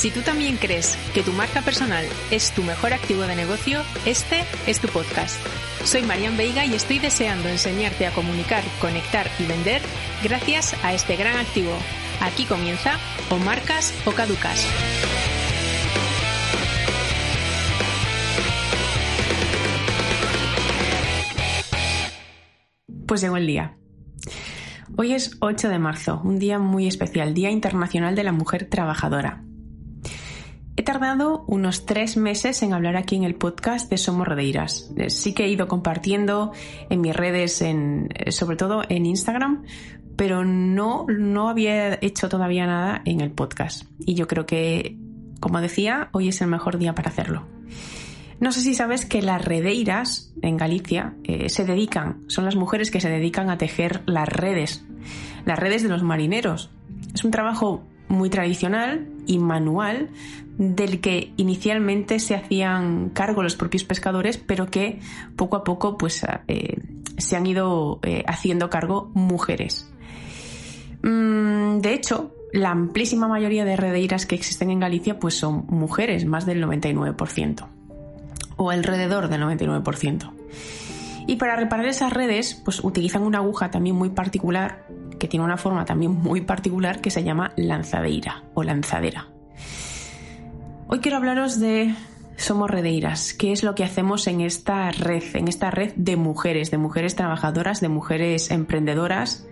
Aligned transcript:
Si 0.00 0.10
tú 0.10 0.22
también 0.22 0.56
crees 0.56 0.96
que 1.12 1.22
tu 1.22 1.30
marca 1.30 1.60
personal 1.60 2.06
es 2.30 2.52
tu 2.52 2.62
mejor 2.62 2.94
activo 2.94 3.20
de 3.20 3.36
negocio, 3.36 3.82
este 4.06 4.44
es 4.66 4.80
tu 4.80 4.88
podcast. 4.88 5.38
Soy 5.84 6.00
Marian 6.00 6.38
Veiga 6.38 6.64
y 6.64 6.72
estoy 6.72 6.98
deseando 6.98 7.50
enseñarte 7.50 8.06
a 8.06 8.10
comunicar, 8.12 8.64
conectar 8.80 9.26
y 9.38 9.44
vender 9.44 9.82
gracias 10.24 10.74
a 10.82 10.94
este 10.94 11.16
gran 11.16 11.36
activo. 11.36 11.72
Aquí 12.22 12.46
comienza 12.46 12.94
o 13.28 13.36
marcas 13.36 13.92
o 14.06 14.12
caducas. 14.12 14.66
Pues 23.06 23.20
llegó 23.20 23.36
el 23.36 23.46
día. 23.46 23.76
Hoy 24.96 25.12
es 25.12 25.36
8 25.40 25.68
de 25.68 25.78
marzo, 25.78 26.22
un 26.24 26.38
día 26.38 26.58
muy 26.58 26.86
especial, 26.86 27.34
Día 27.34 27.50
Internacional 27.50 28.14
de 28.14 28.24
la 28.24 28.32
Mujer 28.32 28.66
Trabajadora. 28.66 29.44
He 30.80 30.82
tardado 30.82 31.44
unos 31.46 31.84
tres 31.84 32.16
meses 32.16 32.62
en 32.62 32.72
hablar 32.72 32.96
aquí 32.96 33.14
en 33.14 33.24
el 33.24 33.34
podcast 33.34 33.90
de 33.90 33.98
Somos 33.98 34.26
Redeiras. 34.26 34.90
Eh, 34.96 35.10
sí 35.10 35.34
que 35.34 35.44
he 35.44 35.48
ido 35.50 35.68
compartiendo 35.68 36.52
en 36.88 37.02
mis 37.02 37.14
redes, 37.14 37.60
en, 37.60 38.08
eh, 38.14 38.32
sobre 38.32 38.56
todo 38.56 38.80
en 38.88 39.04
Instagram, 39.04 39.64
pero 40.16 40.42
no, 40.46 41.04
no 41.06 41.50
había 41.50 41.98
hecho 42.00 42.30
todavía 42.30 42.64
nada 42.64 43.02
en 43.04 43.20
el 43.20 43.30
podcast. 43.30 43.84
Y 44.06 44.14
yo 44.14 44.26
creo 44.26 44.46
que, 44.46 44.96
como 45.38 45.60
decía, 45.60 46.08
hoy 46.12 46.28
es 46.28 46.40
el 46.40 46.48
mejor 46.48 46.78
día 46.78 46.94
para 46.94 47.10
hacerlo. 47.10 47.46
No 48.40 48.50
sé 48.50 48.62
si 48.62 48.72
sabes 48.72 49.04
que 49.04 49.20
las 49.20 49.44
redeiras 49.44 50.32
en 50.40 50.56
Galicia 50.56 51.12
eh, 51.24 51.50
se 51.50 51.66
dedican, 51.66 52.22
son 52.28 52.46
las 52.46 52.56
mujeres 52.56 52.90
que 52.90 53.02
se 53.02 53.10
dedican 53.10 53.50
a 53.50 53.58
tejer 53.58 54.00
las 54.06 54.30
redes, 54.30 54.82
las 55.44 55.58
redes 55.58 55.82
de 55.82 55.90
los 55.90 56.02
marineros. 56.02 56.70
Es 57.12 57.22
un 57.22 57.32
trabajo 57.32 57.84
muy 58.10 58.28
tradicional 58.28 59.08
y 59.26 59.38
manual 59.38 60.10
del 60.58 61.00
que 61.00 61.32
inicialmente 61.38 62.18
se 62.18 62.34
hacían 62.34 63.08
cargo 63.10 63.42
los 63.42 63.56
propios 63.56 63.84
pescadores, 63.84 64.36
pero 64.36 64.66
que 64.66 65.00
poco 65.36 65.56
a 65.56 65.64
poco 65.64 65.96
pues, 65.96 66.26
eh, 66.48 66.76
se 67.16 67.36
han 67.36 67.46
ido 67.46 68.00
eh, 68.02 68.24
haciendo 68.26 68.68
cargo 68.68 69.10
mujeres. 69.14 69.90
Mm, 71.02 71.78
de 71.78 71.94
hecho, 71.94 72.34
la 72.52 72.72
amplísima 72.72 73.28
mayoría 73.28 73.64
de 73.64 73.76
redeiras 73.76 74.26
que 74.26 74.34
existen 74.34 74.70
en 74.70 74.80
Galicia 74.80 75.18
pues 75.18 75.34
son 75.34 75.64
mujeres, 75.68 76.26
más 76.26 76.44
del 76.44 76.62
99%, 76.62 77.68
o 78.56 78.70
alrededor 78.70 79.28
del 79.28 79.40
99%. 79.40 80.32
Y 81.26 81.36
para 81.36 81.54
reparar 81.54 81.86
esas 81.86 82.12
redes, 82.12 82.60
pues 82.64 82.82
utilizan 82.82 83.22
una 83.22 83.38
aguja 83.38 83.70
también 83.70 83.94
muy 83.94 84.10
particular, 84.10 84.84
que 85.20 85.28
tiene 85.28 85.44
una 85.44 85.56
forma 85.56 85.84
también 85.84 86.10
muy 86.10 86.40
particular, 86.40 87.00
que 87.00 87.10
se 87.10 87.22
llama 87.22 87.52
lanzadeira 87.54 88.42
o 88.54 88.64
lanzadera. 88.64 89.28
Hoy 90.88 90.98
quiero 90.98 91.18
hablaros 91.18 91.60
de 91.60 91.94
Somos 92.36 92.68
Redeiras, 92.68 93.34
qué 93.34 93.52
es 93.52 93.62
lo 93.62 93.76
que 93.76 93.84
hacemos 93.84 94.26
en 94.26 94.40
esta 94.40 94.90
red, 94.90 95.22
en 95.34 95.46
esta 95.46 95.70
red 95.70 95.92
de 95.94 96.16
mujeres, 96.16 96.72
de 96.72 96.78
mujeres 96.78 97.14
trabajadoras, 97.14 97.80
de 97.80 97.88
mujeres 97.88 98.50
emprendedoras, 98.50 99.46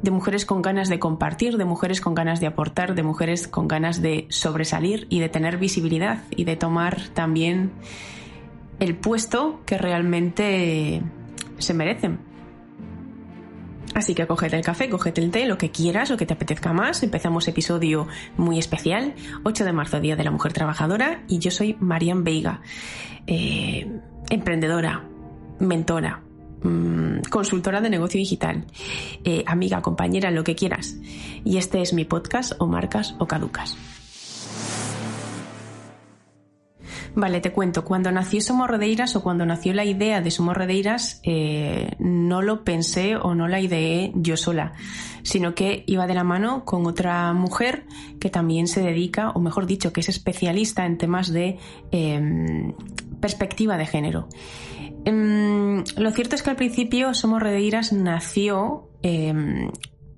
de 0.00 0.10
mujeres 0.10 0.46
con 0.46 0.62
ganas 0.62 0.88
de 0.88 0.98
compartir, 0.98 1.58
de 1.58 1.66
mujeres 1.66 2.00
con 2.00 2.14
ganas 2.14 2.40
de 2.40 2.46
aportar, 2.46 2.94
de 2.94 3.02
mujeres 3.02 3.48
con 3.48 3.68
ganas 3.68 4.00
de 4.00 4.26
sobresalir 4.30 5.06
y 5.10 5.20
de 5.20 5.28
tener 5.28 5.58
visibilidad 5.58 6.22
y 6.30 6.44
de 6.44 6.56
tomar 6.56 7.08
también 7.12 7.72
el 8.78 8.96
puesto 8.96 9.60
que 9.66 9.76
realmente 9.76 11.02
se 11.58 11.74
merecen. 11.74 12.29
Así 13.94 14.14
que 14.14 14.26
cógete 14.26 14.56
el 14.56 14.64
café, 14.64 14.88
cógete 14.88 15.20
el 15.20 15.30
té, 15.30 15.46
lo 15.46 15.58
que 15.58 15.70
quieras, 15.70 16.10
lo 16.10 16.16
que 16.16 16.26
te 16.26 16.34
apetezca 16.34 16.72
más. 16.72 17.02
Empezamos 17.02 17.48
episodio 17.48 18.06
muy 18.36 18.58
especial, 18.58 19.14
8 19.42 19.64
de 19.64 19.72
marzo, 19.72 20.00
Día 20.00 20.16
de 20.16 20.24
la 20.24 20.30
Mujer 20.30 20.52
Trabajadora, 20.52 21.22
y 21.28 21.38
yo 21.38 21.50
soy 21.50 21.76
Marian 21.80 22.22
Veiga, 22.22 22.60
eh, 23.26 23.90
emprendedora, 24.30 25.04
mentora, 25.58 26.22
mm, 26.62 27.22
consultora 27.30 27.80
de 27.80 27.90
negocio 27.90 28.18
digital, 28.18 28.64
eh, 29.24 29.42
amiga, 29.46 29.82
compañera, 29.82 30.30
lo 30.30 30.44
que 30.44 30.54
quieras. 30.54 30.96
Y 31.44 31.56
este 31.56 31.82
es 31.82 31.92
mi 31.92 32.04
podcast 32.04 32.52
o 32.58 32.66
marcas 32.66 33.16
o 33.18 33.26
caducas. 33.26 33.76
Vale, 37.14 37.40
te 37.40 37.52
cuento. 37.52 37.84
Cuando 37.84 38.10
nació 38.12 38.40
Somos 38.40 38.68
Redeiras 38.68 39.16
o 39.16 39.22
cuando 39.22 39.44
nació 39.44 39.74
la 39.74 39.84
idea 39.84 40.20
de 40.20 40.30
Somos 40.30 40.56
Redeiras, 40.56 41.20
eh, 41.24 41.96
no 41.98 42.40
lo 42.42 42.62
pensé 42.62 43.16
o 43.16 43.34
no 43.34 43.48
la 43.48 43.60
ideé 43.60 44.12
yo 44.14 44.36
sola, 44.36 44.74
sino 45.22 45.54
que 45.54 45.82
iba 45.86 46.06
de 46.06 46.14
la 46.14 46.24
mano 46.24 46.64
con 46.64 46.86
otra 46.86 47.32
mujer 47.32 47.84
que 48.20 48.30
también 48.30 48.68
se 48.68 48.82
dedica, 48.82 49.30
o 49.30 49.40
mejor 49.40 49.66
dicho, 49.66 49.92
que 49.92 50.00
es 50.00 50.08
especialista 50.08 50.86
en 50.86 50.98
temas 50.98 51.32
de 51.32 51.58
em, 51.90 52.74
perspectiva 53.20 53.76
de 53.76 53.86
género. 53.86 54.28
Em, 55.04 55.82
lo 55.96 56.10
cierto 56.12 56.36
es 56.36 56.42
que 56.42 56.50
al 56.50 56.56
principio 56.56 57.12
Somos 57.14 57.42
Redeiras 57.42 57.92
nació 57.92 58.88
em, 59.02 59.70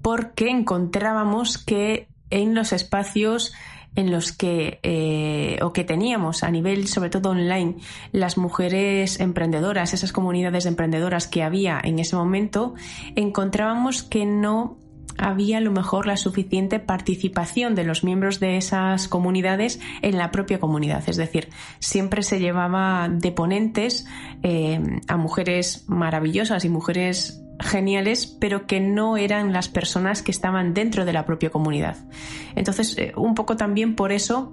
porque 0.02 0.50
encontrábamos 0.50 1.56
que 1.56 2.08
en 2.30 2.54
los 2.54 2.72
espacios 2.72 3.52
en 3.94 4.10
los 4.10 4.32
que 4.32 4.80
eh, 4.82 5.58
o 5.62 5.72
que 5.72 5.84
teníamos 5.84 6.42
a 6.42 6.50
nivel 6.50 6.88
sobre 6.88 7.10
todo 7.10 7.30
online 7.30 7.76
las 8.12 8.38
mujeres 8.38 9.20
emprendedoras, 9.20 9.94
esas 9.94 10.12
comunidades 10.12 10.64
de 10.64 10.70
emprendedoras 10.70 11.26
que 11.26 11.42
había 11.42 11.80
en 11.82 11.98
ese 11.98 12.16
momento, 12.16 12.74
encontrábamos 13.16 14.02
que 14.02 14.24
no 14.24 14.78
había 15.18 15.58
a 15.58 15.60
lo 15.60 15.72
mejor 15.72 16.06
la 16.06 16.16
suficiente 16.16 16.78
participación 16.78 17.74
de 17.74 17.84
los 17.84 18.04
miembros 18.04 18.40
de 18.40 18.56
esas 18.56 19.08
comunidades 19.08 19.80
en 20.00 20.16
la 20.16 20.30
propia 20.30 20.58
comunidad. 20.58 21.04
Es 21.06 21.16
decir, 21.16 21.48
siempre 21.80 22.22
se 22.22 22.40
llevaba 22.40 23.08
de 23.10 23.32
ponentes 23.32 24.06
eh, 24.42 24.80
a 25.08 25.16
mujeres 25.16 25.84
maravillosas 25.88 26.64
y 26.64 26.68
mujeres 26.68 27.42
geniales, 27.62 28.26
pero 28.26 28.66
que 28.66 28.80
no 28.80 29.16
eran 29.16 29.52
las 29.52 29.68
personas 29.68 30.22
que 30.22 30.30
estaban 30.30 30.74
dentro 30.74 31.04
de 31.04 31.12
la 31.12 31.24
propia 31.24 31.50
comunidad. 31.50 31.96
Entonces, 32.54 32.96
eh, 32.98 33.12
un 33.16 33.34
poco 33.34 33.56
también 33.56 33.96
por 33.96 34.12
eso 34.12 34.52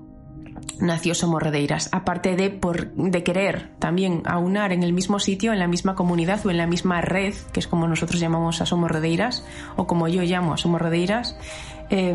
nació 0.80 1.16
Somos 1.16 1.42
Redeiras, 1.42 1.90
aparte 1.92 2.36
de, 2.36 3.24
querer 3.24 3.70
también 3.80 4.24
aunar 4.26 4.72
en 4.72 4.84
el 4.84 4.94
mismo 4.94 5.20
sitio, 5.20 5.54
en 5.54 5.60
la 5.60 5.68
misma 5.68 5.96
comunidad 5.96 6.46
o 6.46 6.52
en 6.52 6.58
la 6.58 6.68
misma 6.68 7.02
red, 7.02 7.34
que 7.52 7.60
es 7.60 7.68
como 7.68 7.88
nosotros 7.88 8.20
llamamos 8.20 8.62
a 8.62 8.66
Somos 8.66 8.92
Redeiras, 8.92 9.46
o 9.76 9.88
como 9.88 10.08
yo 10.08 10.24
llamo 10.24 10.54
a 10.54 10.58
Somos 10.58 10.82
Redeiras, 10.82 11.36
eh, 11.90 12.14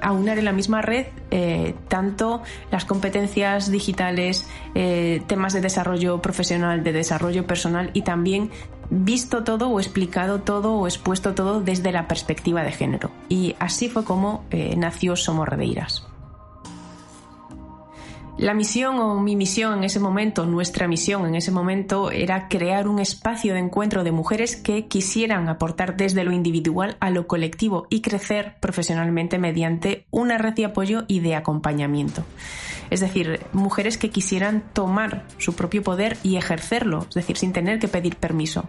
aunar 0.00 0.38
en 0.38 0.44
la 0.44 0.52
misma 0.52 0.80
red 0.80 1.06
eh, 1.30 1.74
tanto 1.88 2.42
las 2.70 2.84
competencias 2.84 3.70
digitales, 3.70 4.48
eh, 4.74 5.22
temas 5.26 5.52
de 5.52 5.60
desarrollo 5.60 6.22
profesional, 6.22 6.82
de 6.82 6.92
desarrollo 6.92 7.46
personal 7.46 7.90
y 7.92 8.02
también 8.02 8.50
visto 8.90 9.44
todo 9.44 9.68
o 9.68 9.80
explicado 9.80 10.40
todo 10.40 10.74
o 10.74 10.86
expuesto 10.86 11.34
todo 11.34 11.60
desde 11.60 11.92
la 11.92 12.08
perspectiva 12.08 12.62
de 12.62 12.72
género. 12.72 13.10
Y 13.28 13.56
así 13.58 13.88
fue 13.88 14.04
como 14.04 14.44
eh, 14.50 14.74
nació 14.76 15.16
Somos 15.16 15.48
Redeiras. 15.48 16.06
La 18.36 18.52
misión 18.52 18.98
o 18.98 19.20
mi 19.20 19.36
misión 19.36 19.74
en 19.74 19.84
ese 19.84 20.00
momento, 20.00 20.44
nuestra 20.44 20.88
misión 20.88 21.24
en 21.24 21.36
ese 21.36 21.52
momento, 21.52 22.10
era 22.10 22.48
crear 22.48 22.88
un 22.88 22.98
espacio 22.98 23.54
de 23.54 23.60
encuentro 23.60 24.02
de 24.02 24.10
mujeres 24.10 24.56
que 24.56 24.88
quisieran 24.88 25.48
aportar 25.48 25.96
desde 25.96 26.24
lo 26.24 26.32
individual 26.32 26.96
a 26.98 27.10
lo 27.10 27.28
colectivo 27.28 27.86
y 27.90 28.00
crecer 28.00 28.56
profesionalmente 28.58 29.38
mediante 29.38 30.06
una 30.10 30.36
red 30.36 30.54
de 30.54 30.64
apoyo 30.64 31.04
y 31.06 31.20
de 31.20 31.36
acompañamiento. 31.36 32.24
Es 32.90 32.98
decir, 32.98 33.40
mujeres 33.52 33.98
que 33.98 34.10
quisieran 34.10 34.64
tomar 34.72 35.24
su 35.38 35.54
propio 35.54 35.84
poder 35.84 36.18
y 36.24 36.36
ejercerlo, 36.36 37.06
es 37.08 37.14
decir, 37.14 37.36
sin 37.36 37.52
tener 37.52 37.78
que 37.78 37.88
pedir 37.88 38.16
permiso 38.16 38.68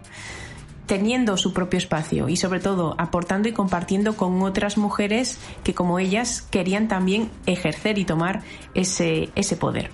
teniendo 0.86 1.36
su 1.36 1.52
propio 1.52 1.78
espacio 1.78 2.28
y 2.28 2.36
sobre 2.36 2.60
todo 2.60 2.94
aportando 2.98 3.48
y 3.48 3.52
compartiendo 3.52 4.16
con 4.16 4.42
otras 4.42 4.78
mujeres 4.78 5.38
que 5.64 5.74
como 5.74 5.98
ellas 5.98 6.42
querían 6.50 6.88
también 6.88 7.30
ejercer 7.46 7.98
y 7.98 8.04
tomar 8.04 8.42
ese, 8.74 9.30
ese 9.34 9.56
poder. 9.56 9.90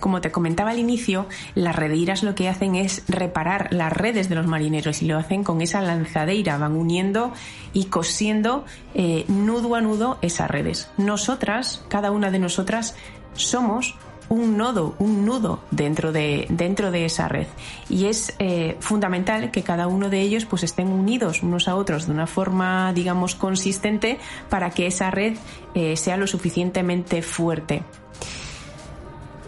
como 0.00 0.20
te 0.20 0.32
comentaba 0.32 0.70
al 0.70 0.80
inicio, 0.80 1.26
las 1.54 1.76
redeiras 1.76 2.24
lo 2.24 2.34
que 2.34 2.48
hacen 2.48 2.74
es 2.74 3.04
reparar 3.06 3.68
las 3.70 3.92
redes 3.92 4.28
de 4.28 4.34
los 4.34 4.48
marineros 4.48 5.00
y 5.00 5.06
lo 5.06 5.16
hacen 5.16 5.44
con 5.44 5.60
esa 5.60 5.80
lanzadeira, 5.80 6.58
van 6.58 6.72
uniendo 6.72 7.32
y 7.72 7.84
cosiendo 7.84 8.64
eh, 8.94 9.24
nudo 9.28 9.76
a 9.76 9.80
nudo 9.80 10.18
esas 10.20 10.50
redes. 10.50 10.90
Nosotras, 10.96 11.84
cada 11.88 12.10
una 12.10 12.32
de 12.32 12.40
nosotras, 12.40 12.96
somos 13.34 13.94
un 14.28 14.56
nodo, 14.56 14.94
un 14.98 15.24
nudo 15.24 15.60
dentro 15.70 16.12
de, 16.12 16.46
dentro 16.48 16.90
de 16.90 17.04
esa 17.04 17.28
red. 17.28 17.46
Y 17.88 18.06
es 18.06 18.34
eh, 18.38 18.76
fundamental 18.80 19.50
que 19.50 19.62
cada 19.62 19.86
uno 19.86 20.08
de 20.10 20.20
ellos 20.20 20.44
pues 20.44 20.62
estén 20.62 20.88
unidos 20.88 21.42
unos 21.42 21.68
a 21.68 21.76
otros 21.76 22.06
de 22.06 22.12
una 22.12 22.26
forma, 22.26 22.92
digamos, 22.92 23.34
consistente 23.34 24.18
para 24.48 24.70
que 24.70 24.86
esa 24.86 25.10
red 25.10 25.36
eh, 25.74 25.96
sea 25.96 26.16
lo 26.16 26.26
suficientemente 26.26 27.22
fuerte. 27.22 27.82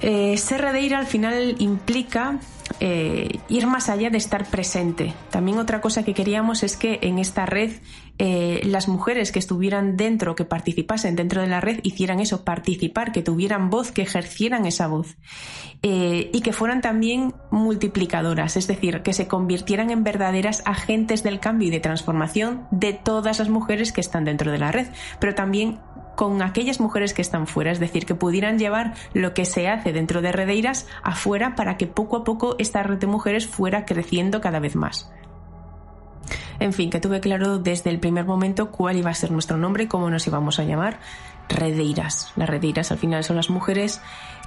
Eh, 0.00 0.36
ser 0.36 0.60
redeira 0.60 0.98
al 0.98 1.06
final 1.06 1.56
implica 1.60 2.38
eh, 2.80 3.38
ir 3.48 3.66
más 3.66 3.88
allá 3.88 4.10
de 4.10 4.18
estar 4.18 4.44
presente. 4.46 5.14
También 5.30 5.58
otra 5.58 5.80
cosa 5.80 6.02
que 6.02 6.12
queríamos 6.12 6.62
es 6.62 6.76
que 6.76 6.98
en 7.02 7.18
esta 7.18 7.46
red 7.46 7.72
eh, 8.18 8.60
las 8.64 8.88
mujeres 8.88 9.32
que 9.32 9.38
estuvieran 9.38 9.96
dentro, 9.96 10.34
que 10.34 10.44
participasen 10.44 11.16
dentro 11.16 11.40
de 11.40 11.48
la 11.48 11.60
red, 11.60 11.80
hicieran 11.82 12.20
eso, 12.20 12.44
participar, 12.44 13.12
que 13.12 13.22
tuvieran 13.22 13.70
voz, 13.70 13.92
que 13.92 14.02
ejercieran 14.02 14.66
esa 14.66 14.86
voz 14.86 15.16
y 15.86 16.40
que 16.40 16.54
fueran 16.54 16.80
también 16.80 17.34
multiplicadoras, 17.50 18.56
es 18.56 18.66
decir, 18.66 19.02
que 19.02 19.12
se 19.12 19.28
convirtieran 19.28 19.90
en 19.90 20.02
verdaderas 20.02 20.62
agentes 20.64 21.22
del 21.22 21.40
cambio 21.40 21.68
y 21.68 21.70
de 21.70 21.80
transformación 21.80 22.66
de 22.70 22.94
todas 22.94 23.38
las 23.38 23.50
mujeres 23.50 23.92
que 23.92 24.00
están 24.00 24.24
dentro 24.24 24.50
de 24.50 24.58
la 24.58 24.72
red, 24.72 24.86
pero 25.20 25.34
también 25.34 25.80
con 26.14 26.42
aquellas 26.42 26.80
mujeres 26.80 27.14
que 27.14 27.22
están 27.22 27.46
fuera, 27.46 27.72
es 27.72 27.80
decir, 27.80 28.06
que 28.06 28.14
pudieran 28.14 28.58
llevar 28.58 28.94
lo 29.12 29.34
que 29.34 29.44
se 29.44 29.68
hace 29.68 29.92
dentro 29.92 30.22
de 30.22 30.32
Redeiras 30.32 30.86
afuera 31.02 31.54
para 31.54 31.76
que 31.76 31.86
poco 31.86 32.16
a 32.18 32.24
poco 32.24 32.56
esta 32.58 32.82
red 32.82 32.98
de 32.98 33.06
mujeres 33.06 33.46
fuera 33.46 33.84
creciendo 33.84 34.40
cada 34.40 34.60
vez 34.60 34.76
más. 34.76 35.10
En 36.60 36.72
fin, 36.72 36.90
que 36.90 37.00
tuve 37.00 37.20
claro 37.20 37.58
desde 37.58 37.90
el 37.90 37.98
primer 37.98 38.24
momento 38.24 38.70
cuál 38.70 38.96
iba 38.96 39.10
a 39.10 39.14
ser 39.14 39.30
nuestro 39.30 39.56
nombre 39.56 39.84
y 39.84 39.86
cómo 39.86 40.10
nos 40.10 40.26
íbamos 40.26 40.58
a 40.58 40.64
llamar 40.64 40.98
Redeiras. 41.48 42.32
Las 42.36 42.48
Redeiras 42.48 42.92
al 42.92 42.98
final 42.98 43.24
son 43.24 43.36
las 43.36 43.50
mujeres 43.50 44.00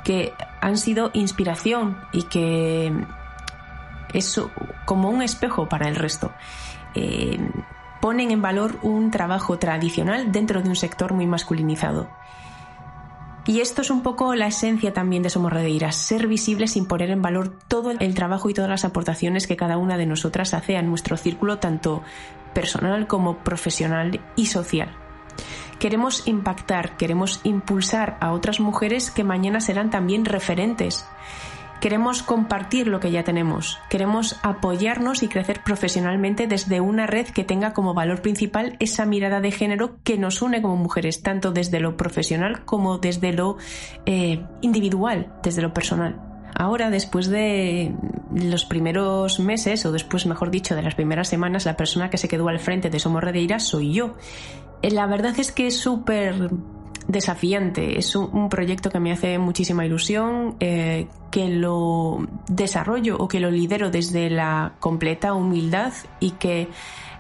que 0.03 0.33
han 0.61 0.77
sido 0.77 1.11
inspiración 1.13 1.97
y 2.13 2.23
que 2.23 2.91
es 4.13 4.41
como 4.85 5.09
un 5.09 5.21
espejo 5.21 5.67
para 5.67 5.87
el 5.87 5.95
resto. 5.95 6.31
Eh, 6.95 7.39
ponen 8.01 8.31
en 8.31 8.41
valor 8.41 8.79
un 8.81 9.11
trabajo 9.11 9.59
tradicional 9.59 10.31
dentro 10.31 10.61
de 10.61 10.69
un 10.69 10.75
sector 10.75 11.13
muy 11.13 11.27
masculinizado. 11.27 12.09
Y 13.47 13.61
esto 13.61 13.81
es 13.81 13.89
un 13.89 14.03
poco 14.03 14.35
la 14.35 14.47
esencia 14.47 14.91
también 14.91 15.23
de 15.23 15.29
Somos 15.29 15.53
Redeiras, 15.53 15.95
ser 15.95 16.27
visibles 16.27 16.71
sin 16.71 16.85
poner 16.85 17.09
en 17.11 17.21
valor 17.21 17.57
todo 17.69 17.91
el 17.91 18.13
trabajo 18.13 18.49
y 18.49 18.53
todas 18.53 18.69
las 18.69 18.83
aportaciones 18.83 19.47
que 19.47 19.55
cada 19.55 19.77
una 19.77 19.97
de 19.97 20.05
nosotras 20.05 20.53
hace 20.53 20.75
a 20.75 20.81
nuestro 20.81 21.15
círculo, 21.15 21.57
tanto 21.57 22.03
personal 22.53 23.07
como 23.07 23.37
profesional 23.37 24.19
y 24.35 24.47
social. 24.47 24.89
Queremos 25.79 26.27
impactar, 26.27 26.97
queremos 26.97 27.39
impulsar 27.45 28.17
a 28.19 28.33
otras 28.33 28.59
mujeres 28.59 29.11
que 29.11 29.23
mañana 29.23 29.61
serán 29.61 29.91
también 29.91 30.25
referentes 30.25 31.05
Queremos 31.81 32.23
compartir 32.23 32.87
lo 32.87 32.99
que 32.99 33.11
ya 33.11 33.23
tenemos, 33.23 33.79
queremos 33.89 34.39
apoyarnos 34.41 35.21
y 35.21 35.27
crecer 35.27 35.61
profesionalmente 35.63 36.47
desde 36.47 36.81
una 36.81 37.05
red 37.05 37.27
que 37.27 37.43
tenga 37.43 37.73
como 37.73 37.93
valor 37.93 38.21
principal 38.21 38.75
esa 38.79 39.05
mirada 39.05 39.41
de 39.41 39.51
género 39.51 39.97
que 40.03 40.17
nos 40.17 40.41
une 40.41 40.61
como 40.61 40.75
mujeres, 40.75 41.21
tanto 41.21 41.51
desde 41.51 41.79
lo 41.79 41.95
profesional 41.95 42.65
como 42.65 42.97
desde 42.97 43.31
lo 43.31 43.57
eh, 44.07 44.43
individual, 44.61 45.33
desde 45.43 45.61
lo 45.61 45.73
personal. 45.73 46.19
Ahora, 46.55 46.89
después 46.89 47.27
de 47.27 47.93
los 48.33 48.65
primeros 48.65 49.39
meses, 49.39 49.85
o 49.85 49.91
después, 49.91 50.25
mejor 50.25 50.49
dicho, 50.49 50.75
de 50.75 50.81
las 50.81 50.95
primeras 50.95 51.27
semanas, 51.27 51.65
la 51.65 51.77
persona 51.77 52.09
que 52.09 52.17
se 52.17 52.27
quedó 52.27 52.47
al 52.47 52.59
frente 52.59 52.89
de 52.89 52.99
Somos 52.99 53.23
Redeira 53.23 53.59
soy 53.59 53.93
yo. 53.93 54.15
Eh, 54.81 54.89
la 54.89 55.05
verdad 55.05 55.39
es 55.39 55.51
que 55.51 55.67
es 55.67 55.77
súper 55.77 56.49
desafiante. 57.07 57.97
Es 57.97 58.15
un, 58.15 58.49
proyecto 58.49 58.89
que 58.89 58.99
me 58.99 59.11
hace 59.11 59.37
muchísima 59.37 59.85
ilusión, 59.85 60.55
eh, 60.59 61.07
que 61.31 61.47
lo 61.49 62.27
desarrollo 62.47 63.17
o 63.17 63.27
que 63.27 63.39
lo 63.39 63.51
lidero 63.51 63.89
desde 63.89 64.29
la 64.29 64.73
completa 64.79 65.33
humildad 65.33 65.93
y 66.19 66.31
que 66.31 66.69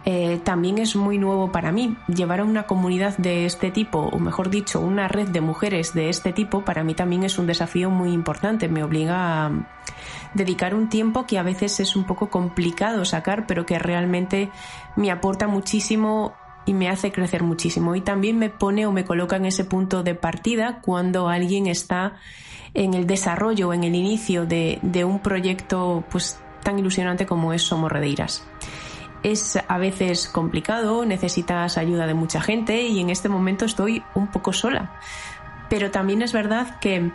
eh, 0.09 0.39
también 0.43 0.77
es 0.77 0.95
muy 0.95 1.17
nuevo 1.17 1.51
para 1.51 1.71
mí. 1.71 1.97
Llevar 2.07 2.39
a 2.39 2.45
una 2.45 2.63
comunidad 2.63 3.17
de 3.17 3.45
este 3.45 3.71
tipo, 3.71 3.99
o 3.99 4.19
mejor 4.19 4.49
dicho, 4.49 4.79
una 4.79 5.07
red 5.07 5.27
de 5.27 5.41
mujeres 5.41 5.93
de 5.93 6.09
este 6.09 6.31
tipo, 6.31 6.63
para 6.63 6.83
mí 6.83 6.93
también 6.93 7.23
es 7.23 7.37
un 7.37 7.45
desafío 7.45 7.89
muy 7.89 8.11
importante. 8.11 8.69
Me 8.69 8.83
obliga 8.83 9.47
a 9.47 9.51
dedicar 10.33 10.75
un 10.75 10.87
tiempo 10.87 11.25
que 11.25 11.37
a 11.37 11.43
veces 11.43 11.79
es 11.81 11.95
un 11.95 12.05
poco 12.05 12.29
complicado 12.29 13.03
sacar, 13.03 13.45
pero 13.47 13.65
que 13.65 13.79
realmente 13.79 14.49
me 14.95 15.11
aporta 15.11 15.47
muchísimo 15.47 16.33
y 16.67 16.73
me 16.73 16.89
hace 16.89 17.11
crecer 17.11 17.41
muchísimo. 17.41 17.95
Y 17.95 18.01
también 18.01 18.37
me 18.37 18.49
pone 18.49 18.85
o 18.85 18.91
me 18.91 19.05
coloca 19.05 19.37
en 19.37 19.45
ese 19.45 19.63
punto 19.63 20.03
de 20.03 20.13
partida 20.13 20.81
cuando 20.81 21.29
alguien 21.29 21.65
está 21.65 22.17
en 22.75 22.93
el 22.93 23.07
desarrollo, 23.07 23.73
en 23.73 23.85
el 23.85 23.95
inicio 23.95 24.45
de, 24.45 24.79
un 25.05 25.19
proyecto 25.19 26.03
pues 26.11 26.37
tan 26.61 26.77
ilusionante 26.77 27.25
como 27.25 27.53
es 27.53 27.63
Somos 27.63 27.91
Redeiras. 27.91 28.45
Es 29.23 29.57
a 29.67 29.77
veces 29.77 30.27
complicado, 30.27 31.05
necesitas 31.05 31.77
ayuda 31.77 32.05
de 32.05 32.13
mucha 32.13 32.41
gente 32.41 32.83
y 32.83 32.99
en 32.99 33.09
este 33.09 33.29
momento 33.29 33.65
estoy 33.65 34.03
un 34.13 34.27
poco 34.27 34.51
sola. 34.51 34.99
Pero 35.69 35.89
también 35.89 36.21
es 36.21 36.33
verdad 36.33 36.79
que 36.79 37.11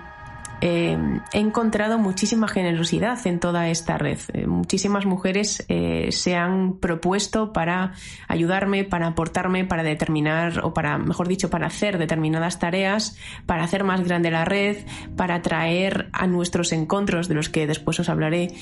eh, 0.64 0.96
he 1.32 1.40
encontrado 1.40 1.98
muchísima 1.98 2.46
generosidad 2.46 3.18
en 3.26 3.40
toda 3.40 3.68
esta 3.68 3.98
red. 3.98 4.18
Eh, 4.32 4.46
muchísimas 4.46 5.06
mujeres 5.06 5.64
eh, 5.66 6.12
se 6.12 6.36
han 6.36 6.74
propuesto 6.74 7.52
para 7.52 7.94
ayudarme, 8.28 8.84
para 8.84 9.08
aportarme, 9.08 9.64
para 9.64 9.82
determinar, 9.82 10.60
o 10.64 10.72
para, 10.72 10.98
mejor 10.98 11.26
dicho, 11.26 11.50
para 11.50 11.66
hacer 11.66 11.98
determinadas 11.98 12.60
tareas, 12.60 13.16
para 13.44 13.64
hacer 13.64 13.82
más 13.82 14.04
grande 14.04 14.30
la 14.30 14.44
red, 14.44 14.76
para 15.16 15.42
traer 15.42 16.08
a 16.12 16.28
nuestros 16.28 16.72
encuentros, 16.72 17.26
de 17.26 17.34
los 17.34 17.48
que 17.48 17.66
después 17.66 17.98
os 17.98 18.08
hablaré, 18.08 18.54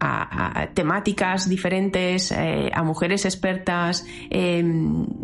a, 0.00 0.68
temáticas 0.72 1.50
diferentes, 1.50 2.32
a 2.32 2.82
mujeres 2.82 3.26
expertas. 3.26 4.06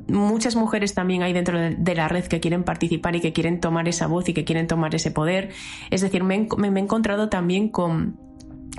Muchas 0.08 0.56
mujeres 0.56 0.92
también 0.92 1.22
hay 1.22 1.32
dentro 1.32 1.58
de 1.58 1.94
la 1.94 2.08
red 2.08 2.24
que 2.24 2.40
quieren 2.40 2.64
participar 2.64 3.16
y 3.16 3.20
que 3.20 3.32
quieren 3.32 3.60
tomar 3.60 3.88
esa 3.88 4.06
voz 4.06 4.28
y 4.28 4.34
que 4.34 4.44
quieren 4.44 4.66
tomar 4.66 4.89
ese 4.94 5.10
poder. 5.10 5.50
Es 5.90 6.00
decir, 6.00 6.24
me, 6.24 6.36
he 6.36 6.78
encontrado 6.78 7.28
también 7.28 7.68
con 7.68 8.18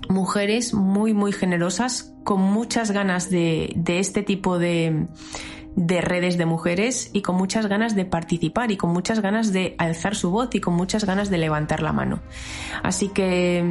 mujeres 0.09 0.73
muy, 0.73 1.13
muy 1.13 1.31
generosas, 1.31 2.13
con 2.23 2.41
muchas 2.41 2.91
ganas 2.91 3.29
de, 3.29 3.73
este 3.87 4.23
tipo 4.23 4.59
de, 4.59 5.07
de 5.75 6.01
redes 6.01 6.37
de 6.37 6.45
mujeres 6.45 7.09
y 7.13 7.21
con 7.21 7.35
muchas 7.35 7.67
ganas 7.67 7.95
de 7.95 8.05
participar 8.05 8.71
y 8.71 8.77
con 8.77 8.91
muchas 8.91 9.21
ganas 9.21 9.53
de 9.53 9.75
alzar 9.77 10.15
su 10.15 10.31
voz 10.31 10.49
y 10.53 10.59
con 10.59 10.73
muchas 10.73 11.05
ganas 11.05 11.29
de 11.29 11.37
levantar 11.37 11.81
la 11.81 11.93
mano. 11.93 12.19
Así 12.83 13.09
que 13.09 13.63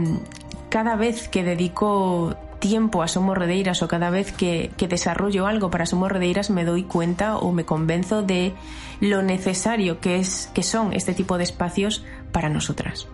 cada 0.68 0.96
vez 0.96 1.28
que 1.28 1.42
dedico 1.42 2.36
tiempo 2.60 3.02
a 3.02 3.08
Somos 3.08 3.36
Redeiras 3.36 3.82
o 3.82 3.88
cada 3.88 4.10
vez 4.10 4.32
que, 4.32 4.70
desarrollo 4.88 5.46
algo 5.46 5.70
para 5.70 5.86
Somos 5.86 6.12
Redeiras 6.12 6.50
me 6.50 6.64
doy 6.64 6.84
cuenta 6.84 7.36
o 7.36 7.50
me 7.52 7.64
convenzo 7.64 8.22
de 8.22 8.52
lo 9.00 9.22
necesario 9.22 9.98
que, 9.98 10.16
es, 10.16 10.50
que 10.54 10.62
son 10.62 10.92
este 10.92 11.14
tipo 11.14 11.38
de 11.38 11.44
espacios 11.44 12.04
para 12.32 12.48
nosotras. 12.48 13.08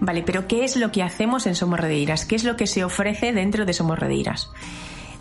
Vale, 0.00 0.22
pero 0.22 0.46
¿qué 0.46 0.64
es 0.64 0.76
lo 0.76 0.92
que 0.92 1.02
hacemos 1.02 1.46
en 1.46 1.54
Somos 1.54 1.80
Redeiras? 1.80 2.24
¿Qué 2.24 2.36
es 2.36 2.44
lo 2.44 2.56
que 2.56 2.66
se 2.66 2.84
ofrece 2.84 3.32
dentro 3.32 3.66
de 3.66 3.72
Somos 3.72 3.98
Redeiras? 3.98 4.50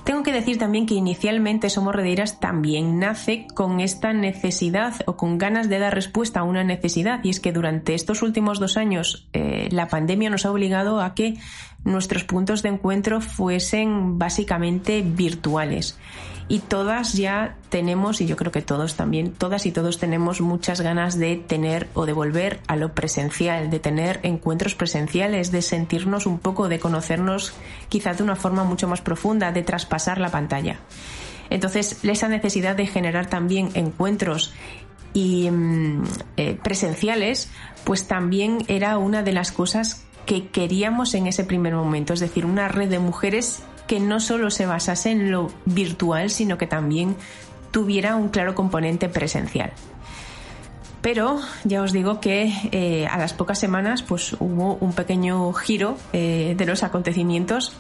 Tengo 0.04 0.24
que 0.24 0.32
decir 0.32 0.58
también 0.58 0.86
que 0.86 0.96
inicialmente 0.96 1.70
Somos 1.70 1.94
Redeiras 1.94 2.40
también 2.40 2.98
nace 2.98 3.46
con 3.54 3.80
esta 3.80 4.14
necesidad 4.14 4.96
o 5.06 5.18
con 5.18 5.38
ganas 5.38 5.70
de 5.70 5.78
dar 5.78 5.94
respuesta 5.94 6.40
a 6.40 6.44
una 6.44 6.64
necesidad 6.64 7.20
y 7.24 7.30
es 7.30 7.40
que 7.40 7.52
durante 7.52 7.94
estos 7.94 8.24
últimos 8.24 8.60
dos 8.60 8.78
años 8.78 9.28
eh, 9.34 9.68
la 9.72 9.88
pandemia 9.88 10.30
nos 10.30 10.46
ha 10.46 10.52
obligado 10.52 11.02
a 11.02 11.14
que 11.14 11.36
nuestros 11.84 12.24
puntos 12.24 12.64
de 12.64 12.70
encuentro 12.70 13.22
fuesen 13.22 14.18
básicamente 14.18 15.04
virtuales 15.04 16.00
y 16.50 16.60
todas 16.60 17.14
ya 17.14 17.56
tenemos, 17.70 18.22
y 18.22 18.26
yo 18.26 18.36
creo 18.36 18.52
que 18.52 18.64
todos 18.64 18.96
también, 18.96 19.32
todas 19.32 19.68
y 19.68 19.72
todos 19.72 20.00
tenemos 20.00 20.42
muchas 20.42 20.82
ganas 20.82 21.18
de 21.18 21.38
tener 21.38 21.88
o 21.94 22.08
de 22.08 22.14
volver 22.14 22.60
a 22.68 22.76
lo 22.76 22.94
presencial, 22.94 23.70
de 23.70 23.80
tener 23.80 24.20
encuentros 24.24 24.74
presenciales, 24.74 25.52
de 25.52 25.62
sentirnos 25.62 26.26
un 26.26 26.40
poco, 26.40 26.68
de 26.68 26.80
conocernos 26.80 27.54
quizás 27.88 28.18
de 28.18 28.24
una 28.24 28.36
forma 28.36 28.64
mucho 28.64 28.88
más 28.88 29.02
profunda, 29.02 29.52
de 29.52 29.62
traspasar 29.62 30.20
la 30.20 30.32
pantalla. 30.32 30.80
Entonces, 31.52 32.04
esa 32.04 32.28
necesidad 32.28 32.76
de 32.76 32.88
generar 32.88 33.28
también 33.28 33.70
encuentros 33.76 34.52
y 35.14 35.52
mm, 35.52 36.04
eh, 36.38 36.58
presenciales, 36.64 37.52
pues 37.84 38.08
también 38.08 38.66
era 38.68 38.98
una 38.98 39.22
de 39.22 39.34
las 39.34 39.52
cosas 39.52 40.04
que 40.26 40.48
queríamos 40.48 41.14
en 41.14 41.28
ese 41.28 41.44
primer 41.44 41.74
momento, 41.74 42.14
es 42.14 42.20
decir, 42.20 42.46
una 42.46 42.68
red 42.68 42.90
de 42.90 43.00
mujeres 43.00 43.64
que 43.90 44.00
no 44.00 44.20
solo 44.20 44.52
se 44.52 44.68
basase 44.68 45.10
en 45.10 45.32
lo 45.32 45.52
virtual, 45.66 46.30
sino 46.30 46.60
que 46.60 46.68
también 46.68 47.16
tuviera 47.72 48.16
un 48.18 48.30
claro 48.30 48.54
componente 48.54 49.10
presencial. 49.10 49.74
Pero 51.02 51.40
ya 51.64 51.82
os 51.82 51.92
digo 51.92 52.20
que 52.20 52.54
eh, 52.72 53.08
a 53.08 53.18
las 53.18 53.34
pocas 53.34 53.58
semanas 53.58 54.04
pues 54.04 54.34
hubo 54.34 54.76
un 54.76 54.94
pequeño 54.94 55.52
giro 55.54 55.98
eh, 56.14 56.54
de 56.56 56.66
los 56.68 56.84
acontecimientos 56.84 57.74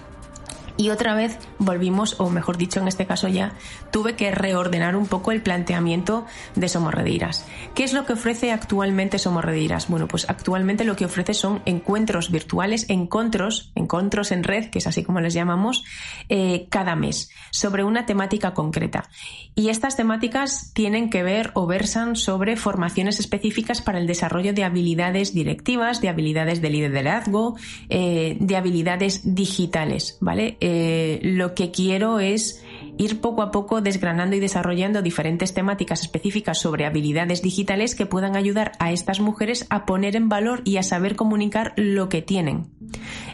y 0.79 0.91
otra 0.91 1.13
vez 1.13 1.37
volvimos, 1.57 2.21
o 2.21 2.29
mejor 2.29 2.55
dicho, 2.55 2.79
en 2.79 2.87
este 2.87 3.05
caso 3.05 3.27
ya, 3.27 3.51
tuve 3.91 4.15
que 4.15 4.31
reordenar 4.31 4.95
un 4.95 5.07
poco 5.07 5.33
el 5.33 5.41
planteamiento 5.41 6.25
de 6.55 6.69
Somorredeiras. 6.69 7.45
¿Qué 7.75 7.83
es 7.83 7.91
lo 7.91 8.05
que 8.05 8.13
ofrece 8.13 8.53
actualmente 8.53 9.19
Somorredeiras? 9.19 9.89
Bueno, 9.89 10.07
pues 10.07 10.29
actualmente 10.29 10.85
lo 10.85 10.95
que 10.95 11.03
ofrece 11.03 11.33
son 11.33 11.61
encuentros 11.65 12.31
virtuales, 12.31 12.85
encontros, 12.89 13.73
encontros 13.75 14.31
en 14.31 14.45
red, 14.45 14.69
que 14.69 14.79
es 14.79 14.87
así 14.87 15.03
como 15.03 15.19
les 15.19 15.33
llamamos, 15.33 15.83
eh, 16.29 16.67
cada 16.69 16.95
mes, 16.95 17.29
sobre 17.51 17.83
una 17.83 18.05
temática 18.05 18.53
concreta. 18.53 19.09
Y 19.55 19.67
estas 19.67 19.97
temáticas 19.97 20.71
tienen 20.73 21.09
que 21.09 21.23
ver 21.23 21.51
o 21.55 21.67
versan 21.67 22.15
sobre 22.15 22.55
formaciones 22.55 23.19
específicas 23.19 23.81
para 23.81 23.99
el 23.99 24.07
desarrollo 24.07 24.53
de 24.53 24.63
habilidades 24.63 25.33
directivas, 25.33 25.99
de 25.99 26.07
habilidades 26.07 26.61
de 26.61 26.69
liderazgo, 26.69 27.57
eh, 27.89 28.37
de 28.39 28.55
habilidades 28.55 29.35
digitales, 29.35 30.17
¿vale? 30.21 30.57
Eh, 30.71 31.19
lo 31.23 31.55
que 31.55 31.71
quiero 31.71 32.19
es 32.19 32.63
ir 32.99 33.21
poco 33.21 33.41
a 33.41 33.49
poco 33.49 33.81
desgranando 33.81 34.35
y 34.35 34.39
desarrollando 34.39 35.01
diferentes 35.01 35.55
temáticas 35.55 36.01
específicas 36.01 36.59
sobre 36.59 36.85
habilidades 36.85 37.41
digitales 37.41 37.95
que 37.95 38.05
puedan 38.05 38.35
ayudar 38.35 38.73
a 38.77 38.91
estas 38.91 39.19
mujeres 39.19 39.65
a 39.71 39.87
poner 39.87 40.15
en 40.15 40.29
valor 40.29 40.61
y 40.65 40.77
a 40.77 40.83
saber 40.83 41.15
comunicar 41.15 41.73
lo 41.75 42.07
que 42.07 42.21
tienen. 42.21 42.67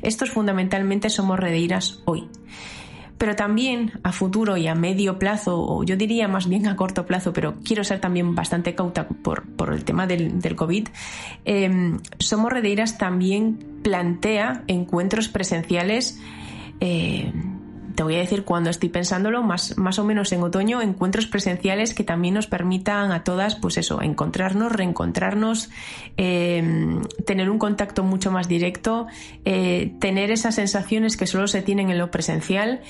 Estos 0.01 0.29
fundamentalmente 0.31 1.09
somos 1.09 1.37
redeiras 1.37 2.01
hoy. 2.05 2.29
Pero 3.17 3.35
también 3.35 3.91
a 4.03 4.13
futuro 4.13 4.55
y 4.55 4.67
a 4.67 4.75
medio 4.75 5.19
plazo, 5.19 5.61
o 5.61 5.83
yo 5.83 5.97
diría 5.97 6.29
más 6.29 6.47
bien 6.47 6.67
a 6.67 6.77
corto 6.77 7.05
plazo, 7.05 7.33
pero 7.33 7.55
quiero 7.65 7.83
ser 7.83 7.99
también 7.99 8.33
bastante 8.33 8.75
cauta 8.75 9.09
por, 9.09 9.73
el 9.73 9.83
tema 9.83 10.07
del, 10.07 10.55
COVID, 10.55 10.87
eh, 11.43 11.97
Somos 12.19 12.51
Redeiras 12.51 12.97
también 12.97 13.57
plantea 13.83 14.63
encuentros 14.67 15.27
presenciales 15.27 16.17
eh, 16.79 17.31
te 17.95 18.03
voy 18.03 18.15
a 18.15 18.19
decir 18.19 18.43
cuando 18.43 18.69
estoy 18.69 18.89
pensándolo, 18.89 19.41
más, 19.41 19.77
más 19.77 19.99
o 19.99 20.03
menos 20.03 20.31
en 20.33 20.43
otoño, 20.43 20.81
encuentros 20.81 21.27
presenciales 21.27 21.93
que 21.93 22.03
también 22.03 22.33
nos 22.33 22.47
permitan 22.47 23.11
a 23.11 23.23
todas, 23.23 23.55
pues 23.55 23.77
eso, 23.77 24.01
encontrarnos, 24.01 24.71
reencontrarnos, 24.71 25.69
em, 26.17 27.01
tener 27.25 27.49
un 27.49 27.57
contacto 27.57 28.03
mucho 28.03 28.31
más 28.31 28.47
directo, 28.47 29.07
eh, 29.45 29.93
tener 29.99 30.29
esas 30.29 30.55
sensaciones 30.55 31.15
que 31.15 31.25
solo 31.25 31.47
se 31.47 31.61
tienen 31.61 31.89
en 31.89 31.97
lo 31.97 32.11
presencial, 32.11 32.81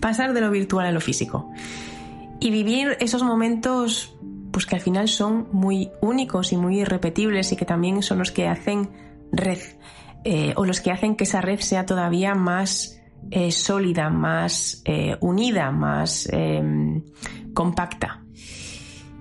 pasar 0.00 0.32
de 0.32 0.40
lo 0.40 0.50
virtual 0.50 0.86
a 0.86 0.92
lo 0.92 1.00
físico. 1.00 1.50
Y 2.40 2.50
vivir 2.50 2.96
esos 3.00 3.22
momentos, 3.22 4.14
pues 4.50 4.66
que 4.66 4.74
al 4.74 4.80
final 4.80 5.08
son 5.08 5.46
muy 5.52 5.90
únicos 6.00 6.52
y 6.52 6.56
muy 6.56 6.80
irrepetibles 6.80 7.52
y 7.52 7.56
que 7.56 7.66
también 7.66 8.02
son 8.02 8.18
los 8.18 8.32
que 8.32 8.48
hacen 8.48 8.88
red. 9.30 9.58
Eh, 10.24 10.52
o 10.56 10.66
los 10.66 10.80
que 10.80 10.90
hacen 10.90 11.16
que 11.16 11.24
esa 11.24 11.40
red 11.40 11.60
sea 11.60 11.86
todavía 11.86 12.34
más 12.34 13.00
eh, 13.30 13.52
sólida, 13.52 14.10
más 14.10 14.82
eh, 14.84 15.16
unida, 15.20 15.70
más 15.70 16.28
em, 16.32 17.02
compacta. 17.54 18.22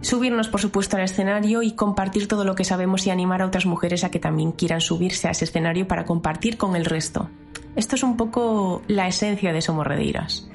Subirnos, 0.02 0.48
por 0.48 0.62
supuesto, 0.62 0.96
al 0.96 1.04
escenario 1.04 1.62
y 1.62 1.74
compartir 1.74 2.28
todo 2.28 2.46
lo 2.46 2.56
que 2.56 2.64
sabemos 2.64 3.06
y 3.06 3.10
animar 3.10 3.42
a 3.42 3.46
otras 3.46 3.66
mujeres 3.66 4.04
a 4.04 4.12
que 4.12 4.20
también 4.20 4.54
quieran 4.54 4.80
subirse 4.80 5.28
a 5.28 5.32
ese 5.32 5.46
escenario 5.46 5.88
para 5.88 6.06
compartir 6.06 6.58
con 6.58 6.76
el 6.76 6.86
resto. 6.86 7.30
Esto 7.76 7.96
es 7.96 8.04
un 8.04 8.16
poco 8.16 8.82
la 8.88 9.08
esencia 9.08 9.52
de 9.52 9.62
Somos 9.62 9.86
Redeiras. 9.86 10.50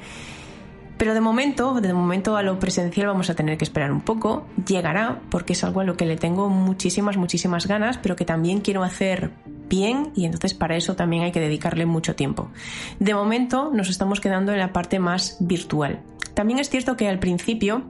Pero 0.96 1.12
de 1.12 1.20
momento, 1.20 1.80
de 1.80 1.92
momento 1.92 2.36
a 2.36 2.42
lo 2.42 2.58
presencial 2.58 3.08
vamos 3.08 3.28
a 3.28 3.34
tener 3.34 3.58
que 3.58 3.64
esperar 3.64 3.92
un 3.92 4.00
poco. 4.00 4.46
Llegará, 4.66 5.20
porque 5.30 5.52
es 5.52 5.64
algo 5.64 5.80
a 5.80 5.84
lo 5.84 5.96
que 5.96 6.06
le 6.06 6.16
tengo 6.16 6.48
muchísimas, 6.48 7.16
muchísimas 7.16 7.66
ganas, 7.66 7.98
pero 7.98 8.16
que 8.16 8.24
también 8.24 8.60
quiero 8.60 8.82
hacer 8.82 9.32
bien 9.68 10.12
y 10.14 10.25
entonces 10.25 10.54
para 10.54 10.76
eso 10.76 10.97
también 10.97 11.23
hay 11.23 11.33
que 11.33 11.40
dedicarle 11.40 11.87
mucho 11.87 12.14
tiempo. 12.14 12.50
De 12.99 13.14
momento 13.14 13.71
nos 13.73 13.88
estamos 13.88 14.21
quedando 14.21 14.52
en 14.52 14.59
la 14.59 14.73
parte 14.73 14.99
más 14.99 15.37
virtual. 15.40 16.00
También 16.35 16.59
es 16.59 16.71
cierto 16.71 16.97
que 16.97 17.09
al 17.09 17.18
principio 17.18 17.85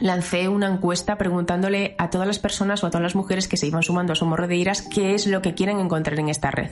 lancé 0.00 0.48
una 0.48 0.68
encuesta 0.68 1.16
preguntándole 1.16 1.94
a 1.98 2.10
todas 2.10 2.26
las 2.26 2.38
personas 2.38 2.82
o 2.82 2.86
a 2.86 2.90
todas 2.90 3.02
las 3.02 3.14
mujeres 3.14 3.48
que 3.48 3.56
se 3.56 3.66
iban 3.66 3.82
sumando 3.82 4.12
a 4.12 4.16
Somos 4.16 4.38
Redeiras 4.38 4.82
qué 4.82 5.14
es 5.14 5.26
lo 5.26 5.42
que 5.42 5.54
quieren 5.54 5.80
encontrar 5.80 6.18
en 6.18 6.28
esta 6.28 6.50
red. 6.50 6.70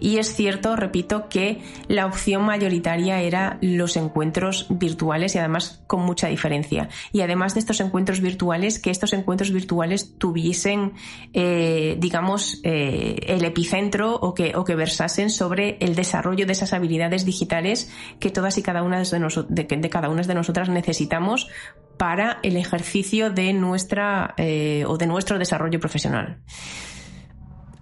Y 0.00 0.18
es 0.18 0.34
cierto, 0.34 0.76
repito, 0.76 1.28
que 1.28 1.62
la 1.88 2.06
opción 2.06 2.42
mayoritaria 2.42 3.20
era 3.22 3.58
los 3.60 3.96
encuentros 3.96 4.66
virtuales 4.68 5.34
y 5.34 5.38
además 5.38 5.82
con 5.86 6.02
mucha 6.02 6.28
diferencia. 6.28 6.88
Y 7.12 7.20
además 7.20 7.54
de 7.54 7.60
estos 7.60 7.80
encuentros 7.80 8.20
virtuales, 8.20 8.78
que 8.78 8.90
estos 8.90 9.12
encuentros 9.12 9.52
virtuales 9.52 10.14
tuviesen, 10.18 10.92
eh, 11.32 11.96
digamos, 11.98 12.60
eh, 12.62 13.16
el 13.26 13.44
epicentro 13.44 14.14
o 14.14 14.34
que, 14.34 14.54
o 14.56 14.64
que 14.64 14.74
versasen 14.74 15.30
sobre 15.30 15.76
el 15.80 15.94
desarrollo 15.94 16.46
de 16.46 16.52
esas 16.52 16.72
habilidades 16.72 17.24
digitales 17.24 17.90
que 18.20 18.30
todas 18.30 18.58
y 18.58 18.62
cada 18.62 18.82
una 18.82 19.02
de, 19.02 19.48
de 19.48 19.90
cada 19.90 20.08
una 20.08 20.22
de 20.22 20.34
nosotras 20.34 20.68
necesitamos 20.68 21.48
para 21.96 22.38
el 22.42 22.56
ejercicio 22.56 23.30
de 23.30 23.52
nuestra 23.52 24.34
eh, 24.36 24.84
o 24.86 24.98
de 24.98 25.06
nuestro 25.06 25.38
desarrollo 25.38 25.80
profesional. 25.80 26.38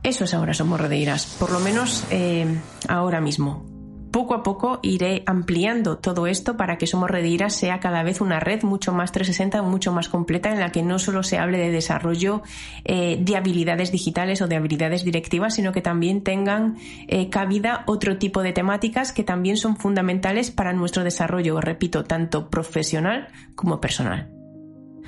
Eso 0.03 0.25
es 0.25 0.35
ahora 0.35 0.53
Somos 0.53 0.81
Redeiras, 0.81 1.37
por 1.39 1.51
lo 1.51 1.61
menos 1.61 2.05
eh, 2.11 2.47
ahora 2.89 3.21
mismo. 3.21 3.74
Poco 4.15 4.35
a 4.35 4.45
poco 4.45 4.79
iré 4.81 5.25
ampliando 5.27 5.99
todo 5.99 6.29
esto 6.29 6.57
para 6.57 6.79
que 6.79 6.87
Somos 6.87 7.11
Redeiras 7.11 7.53
sea 7.53 7.81
cada 7.81 8.05
vez 8.05 8.21
una 8.21 8.39
red 8.39 8.63
mucho 8.63 8.93
más 8.93 9.11
360, 9.11 9.61
mucho 9.63 9.93
más 9.93 10.09
completa, 10.09 10.53
en 10.53 10.61
la 10.61 10.71
que 10.71 10.85
no 10.85 11.01
solo 11.01 11.25
se 11.25 11.37
hable 11.37 11.59
de 11.59 11.73
desarrollo 11.73 12.43
eh, 12.85 13.19
de 13.21 13.37
habilidades 13.37 13.91
digitales 13.91 14.41
o 14.41 14.47
de 14.47 14.55
habilidades 14.55 15.05
directivas, 15.05 15.57
sino 15.57 15.73
que 15.73 15.83
también 15.83 16.23
tengan 16.23 16.77
eh, 17.09 17.29
cabida 17.29 17.83
otro 17.89 18.17
tipo 18.17 18.45
de 18.45 18.53
temáticas 18.53 19.13
que 19.13 19.25
también 19.25 19.57
son 19.57 19.77
fundamentales 19.77 20.53
para 20.53 20.73
nuestro 20.73 21.03
desarrollo, 21.03 21.61
repito, 21.61 22.05
tanto 22.05 22.51
profesional 22.51 23.27
como 23.57 23.81
personal. 23.81 24.31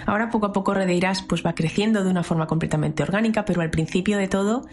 Ahora 0.04 0.30
poco 0.30 0.46
a 0.46 0.52
poco 0.52 0.75
Redeiras 0.75 1.22
pues 1.22 1.46
va 1.46 1.54
creciendo 1.54 2.02
de 2.02 2.10
una 2.10 2.25
forma 2.25 2.48
completamente 2.48 3.04
orgánica, 3.04 3.44
pero 3.44 3.62
al 3.62 3.70
principio 3.70 4.18
de 4.18 4.26
todo 4.26 4.66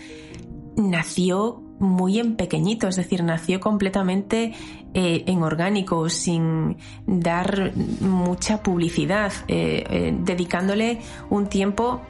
nació 0.75 1.61
muy 1.79 2.19
en 2.19 2.35
pequeñito, 2.35 2.87
es 2.87 2.95
decir, 2.95 3.23
nació 3.23 3.59
completamente 3.59 4.53
eh, 4.93 5.23
en 5.27 5.43
orgánico, 5.43 6.09
sin 6.09 6.77
dar 7.05 7.73
mucha 7.99 8.63
publicidad, 8.63 9.33
eh, 9.47 9.83
eh, 9.89 10.17
dedicándole 10.17 11.01
un 11.29 11.47
tiempo 11.47 12.01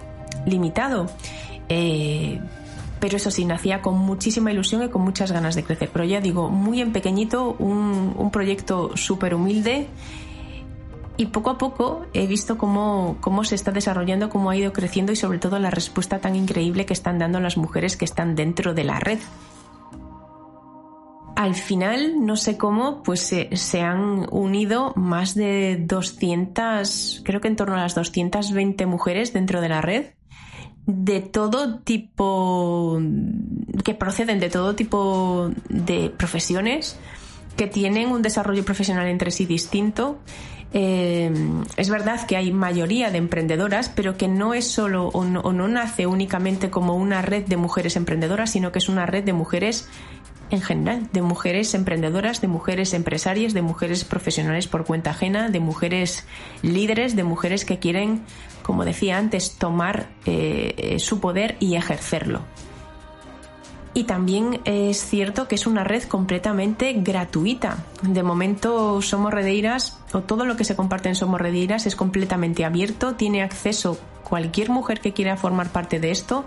limitado. 0.45 1.07
pero 1.67 3.17
eso 3.17 3.31
sí, 3.31 3.43
nacía 3.43 3.81
con 3.81 3.97
muchísima 3.97 4.51
ilusión 4.51 4.83
y 4.83 4.89
con 4.89 5.01
muchas 5.01 5.31
ganas 5.31 5.55
de 5.55 5.63
crecer. 5.63 5.89
Pero 5.91 6.05
ya 6.05 6.21
digo, 6.21 6.49
muy 6.49 6.79
en 6.79 6.93
pequeñito, 6.93 7.55
un, 7.59 8.13
un 8.17 8.31
proyecto 8.31 8.95
súper 8.95 9.35
humilde 9.35 9.87
y 11.17 11.27
poco 11.27 11.51
a 11.51 11.57
poco 11.57 12.05
he 12.13 12.27
visto 12.27 12.57
cómo, 12.57 13.17
cómo 13.21 13.43
se 13.43 13.55
está 13.55 13.71
desarrollando, 13.71 14.29
cómo 14.29 14.49
ha 14.49 14.55
ido 14.55 14.73
creciendo 14.73 15.11
y 15.11 15.15
sobre 15.15 15.37
todo 15.37 15.59
la 15.59 15.69
respuesta 15.69 16.19
tan 16.19 16.35
increíble 16.35 16.85
que 16.85 16.93
están 16.93 17.19
dando 17.19 17.39
las 17.39 17.57
mujeres 17.57 17.97
que 17.97 18.05
están 18.05 18.35
dentro 18.35 18.73
de 18.73 18.83
la 18.83 18.99
red. 18.99 19.19
Al 21.35 21.55
final, 21.55 22.25
no 22.25 22.35
sé 22.35 22.57
cómo, 22.57 23.01
pues 23.03 23.33
se, 23.51 23.81
han 23.81 24.27
unido 24.31 24.93
más 24.95 25.33
de 25.33 25.83
200, 25.83 27.21
creo 27.25 27.41
que 27.41 27.47
en 27.47 27.55
torno 27.55 27.75
a 27.75 27.79
las 27.79 27.95
220 27.95 28.85
mujeres 28.85 29.33
dentro 29.33 29.59
de 29.59 29.69
la 29.69 29.81
red, 29.81 30.11
de 30.85 31.21
todo 31.21 31.79
tipo, 31.79 32.99
que 33.83 33.93
proceden 33.95 34.39
de 34.39 34.49
todo 34.49 34.75
tipo 34.75 35.49
de 35.69 36.11
profesiones, 36.11 36.99
que 37.57 37.67
tienen 37.67 38.09
un 38.09 38.21
desarrollo 38.21 38.63
profesional 38.63 39.07
entre 39.07 39.31
sí 39.31 39.45
distinto 39.45 40.19
eh, 40.73 41.31
es 41.77 41.89
verdad 41.89 42.25
que 42.25 42.35
hay 42.35 42.51
mayoría 42.51 43.11
de 43.11 43.19
emprendedoras, 43.19 43.89
pero 43.89 44.17
que 44.17 44.27
no 44.27 44.55
es 44.55 44.67
solo 44.67 45.07
o 45.09 45.23
no, 45.23 45.67
nace 45.67 46.07
únicamente 46.07 46.71
como 46.71 46.95
una 46.95 47.21
red 47.21 47.45
de 47.45 47.57
mujeres 47.57 47.95
emprendedoras, 47.95 48.51
sino 48.51 48.71
que 48.71 48.79
es 48.79 48.89
una 48.89 49.05
red 49.05 49.23
de 49.23 49.33
mujeres 49.33 49.87
en 50.49 50.61
general, 50.61 51.09
de 51.13 51.21
mujeres 51.21 51.73
emprendedoras, 51.75 52.41
de 52.41 52.47
mujeres 52.47 52.93
empresarias, 52.93 53.53
de 53.53 53.61
mujeres 53.61 54.03
profesionales 54.03 54.67
por 54.67 54.83
cuenta 54.85 55.11
ajena, 55.11 55.49
de 55.49 55.59
mujeres 55.59 56.25
líderes, 56.63 57.15
de 57.15 57.23
mujeres 57.23 57.65
que 57.65 57.79
quieren, 57.79 58.21
como 58.63 58.83
decía 58.83 59.17
antes, 59.17 59.55
tomar 59.57 60.09
eh, 60.25 60.97
su 60.99 61.19
poder 61.19 61.55
y 61.59 61.75
ejercerlo. 61.75 62.41
Y 63.93 64.05
también 64.05 64.59
es 64.65 65.05
cierto 65.05 65.47
que 65.47 65.55
es 65.55 65.67
una 65.67 65.83
red 65.83 66.03
completamente 66.03 66.93
gratuita. 66.93 67.85
De 68.01 68.23
momento 68.23 69.01
Somos 69.01 69.33
Redeiras 69.33 69.99
o 70.13 70.21
todo 70.21 70.45
lo 70.45 70.57
que 70.57 70.63
se 70.63 70.75
comparte 70.75 71.09
en 71.09 71.15
Somos 71.15 71.39
Redeiras 71.39 71.85
es 71.85 71.95
completamente 71.95 72.65
abierto, 72.65 73.13
tiene 73.13 73.43
acceso 73.43 73.99
cualquier 74.23 74.69
mujer 74.69 74.99
que 74.99 75.13
quiera 75.13 75.37
formar 75.37 75.71
parte 75.71 75.99
de 75.99 76.09
esto 76.09 76.45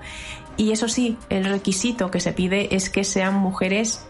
y 0.57 0.73
eso 0.73 0.89
sí, 0.89 1.19
el 1.29 1.45
requisito 1.45 2.11
que 2.11 2.21
se 2.21 2.33
pide 2.33 2.75
es 2.75 2.89
que 2.89 3.05
sean 3.05 3.35
mujeres 3.35 4.07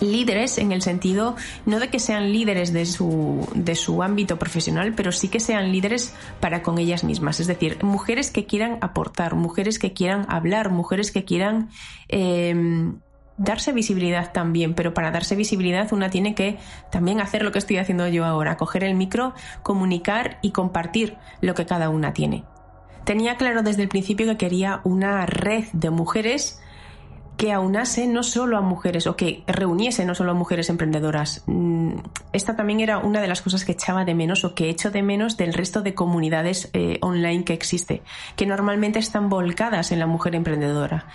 líderes 0.00 0.58
en 0.58 0.72
el 0.72 0.82
sentido 0.82 1.36
no 1.66 1.78
de 1.78 1.88
que 1.88 1.98
sean 1.98 2.32
líderes 2.32 2.72
de 2.72 2.86
su, 2.86 3.48
de 3.54 3.74
su 3.74 4.02
ámbito 4.02 4.38
profesional, 4.38 4.94
pero 4.94 5.12
sí 5.12 5.28
que 5.28 5.40
sean 5.40 5.72
líderes 5.72 6.14
para 6.40 6.62
con 6.62 6.78
ellas 6.78 7.04
mismas. 7.04 7.40
Es 7.40 7.46
decir, 7.46 7.82
mujeres 7.82 8.30
que 8.30 8.46
quieran 8.46 8.78
aportar, 8.80 9.34
mujeres 9.34 9.78
que 9.78 9.92
quieran 9.92 10.26
hablar, 10.28 10.70
mujeres 10.70 11.10
que 11.10 11.24
quieran 11.24 11.70
eh, 12.08 12.92
darse 13.40 13.72
visibilidad 13.72 14.32
también, 14.32 14.74
pero 14.74 14.92
para 14.92 15.10
darse 15.10 15.34
visibilidad 15.34 15.90
una 15.92 16.10
tiene 16.10 16.34
que 16.34 16.58
también 16.90 17.20
hacer 17.20 17.42
lo 17.42 17.52
que 17.52 17.58
estoy 17.58 17.78
haciendo 17.78 18.06
yo 18.06 18.26
ahora, 18.26 18.58
coger 18.58 18.84
el 18.84 18.94
micro, 18.94 19.34
comunicar 19.62 20.38
y 20.42 20.50
compartir 20.50 21.16
lo 21.40 21.54
que 21.54 21.64
cada 21.64 21.88
una 21.88 22.12
tiene. 22.12 22.44
Tenía 23.04 23.36
claro 23.36 23.62
desde 23.62 23.82
el 23.82 23.88
principio 23.88 24.26
que 24.26 24.36
quería 24.36 24.82
una 24.84 25.24
red 25.24 25.64
de 25.72 25.88
mujeres 25.88 26.60
que 27.40 27.54
aunase 27.54 28.06
no 28.06 28.22
solo 28.22 28.58
a 28.58 28.60
mujeres 28.60 29.06
o 29.06 29.16
que 29.16 29.42
reuniese 29.46 30.04
no 30.04 30.14
solo 30.14 30.32
a 30.32 30.34
mujeres 30.34 30.68
emprendedoras. 30.68 31.42
Mm, 31.46 31.92
esta 32.34 32.54
también 32.54 32.80
era 32.80 32.98
una 32.98 33.22
de 33.22 33.28
las 33.28 33.40
cosas 33.40 33.64
que 33.64 33.72
echaba 33.72 34.04
de 34.04 34.14
menos 34.14 34.44
o 34.44 34.54
que 34.54 34.68
echo 34.68 34.90
de 34.90 35.00
menos 35.00 35.38
del 35.38 35.54
resto 35.54 35.80
de 35.80 35.94
comunidades 35.94 36.68
eh, 36.74 36.98
online 37.00 37.44
que 37.44 37.54
existe, 37.54 38.02
que 38.36 38.44
normalmente 38.44 38.98
están 38.98 39.30
volcadas 39.30 39.90
en 39.90 40.00
la 40.00 40.06
mujer 40.06 40.34
emprendedora. 40.34 41.06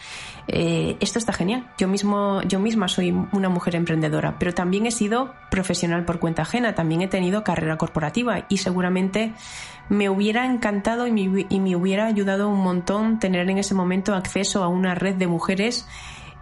Eh, 0.47 0.97
esto 0.99 1.19
está 1.19 1.31
genial. 1.31 1.67
Yo, 1.77 1.87
mismo, 1.87 2.41
yo 2.47 2.59
misma 2.59 2.87
soy 2.87 3.11
una 3.31 3.49
mujer 3.49 3.75
emprendedora, 3.75 4.39
pero 4.39 4.51
también 4.51 4.87
he 4.87 4.91
sido 4.91 5.31
profesional 5.51 6.05
por 6.05 6.19
cuenta 6.19 6.41
ajena, 6.41 6.73
también 6.73 7.03
he 7.03 7.07
tenido 7.07 7.43
carrera 7.43 7.77
corporativa 7.77 8.45
y 8.49 8.57
seguramente 8.57 9.33
me 9.89 10.09
hubiera 10.09 10.47
encantado 10.47 11.05
y 11.05 11.11
me, 11.11 11.45
y 11.49 11.59
me 11.59 11.75
hubiera 11.75 12.07
ayudado 12.07 12.49
un 12.49 12.61
montón 12.61 13.19
tener 13.19 13.47
en 13.47 13.59
ese 13.59 13.75
momento 13.75 14.15
acceso 14.15 14.63
a 14.63 14.67
una 14.67 14.95
red 14.95 15.15
de 15.15 15.27
mujeres 15.27 15.87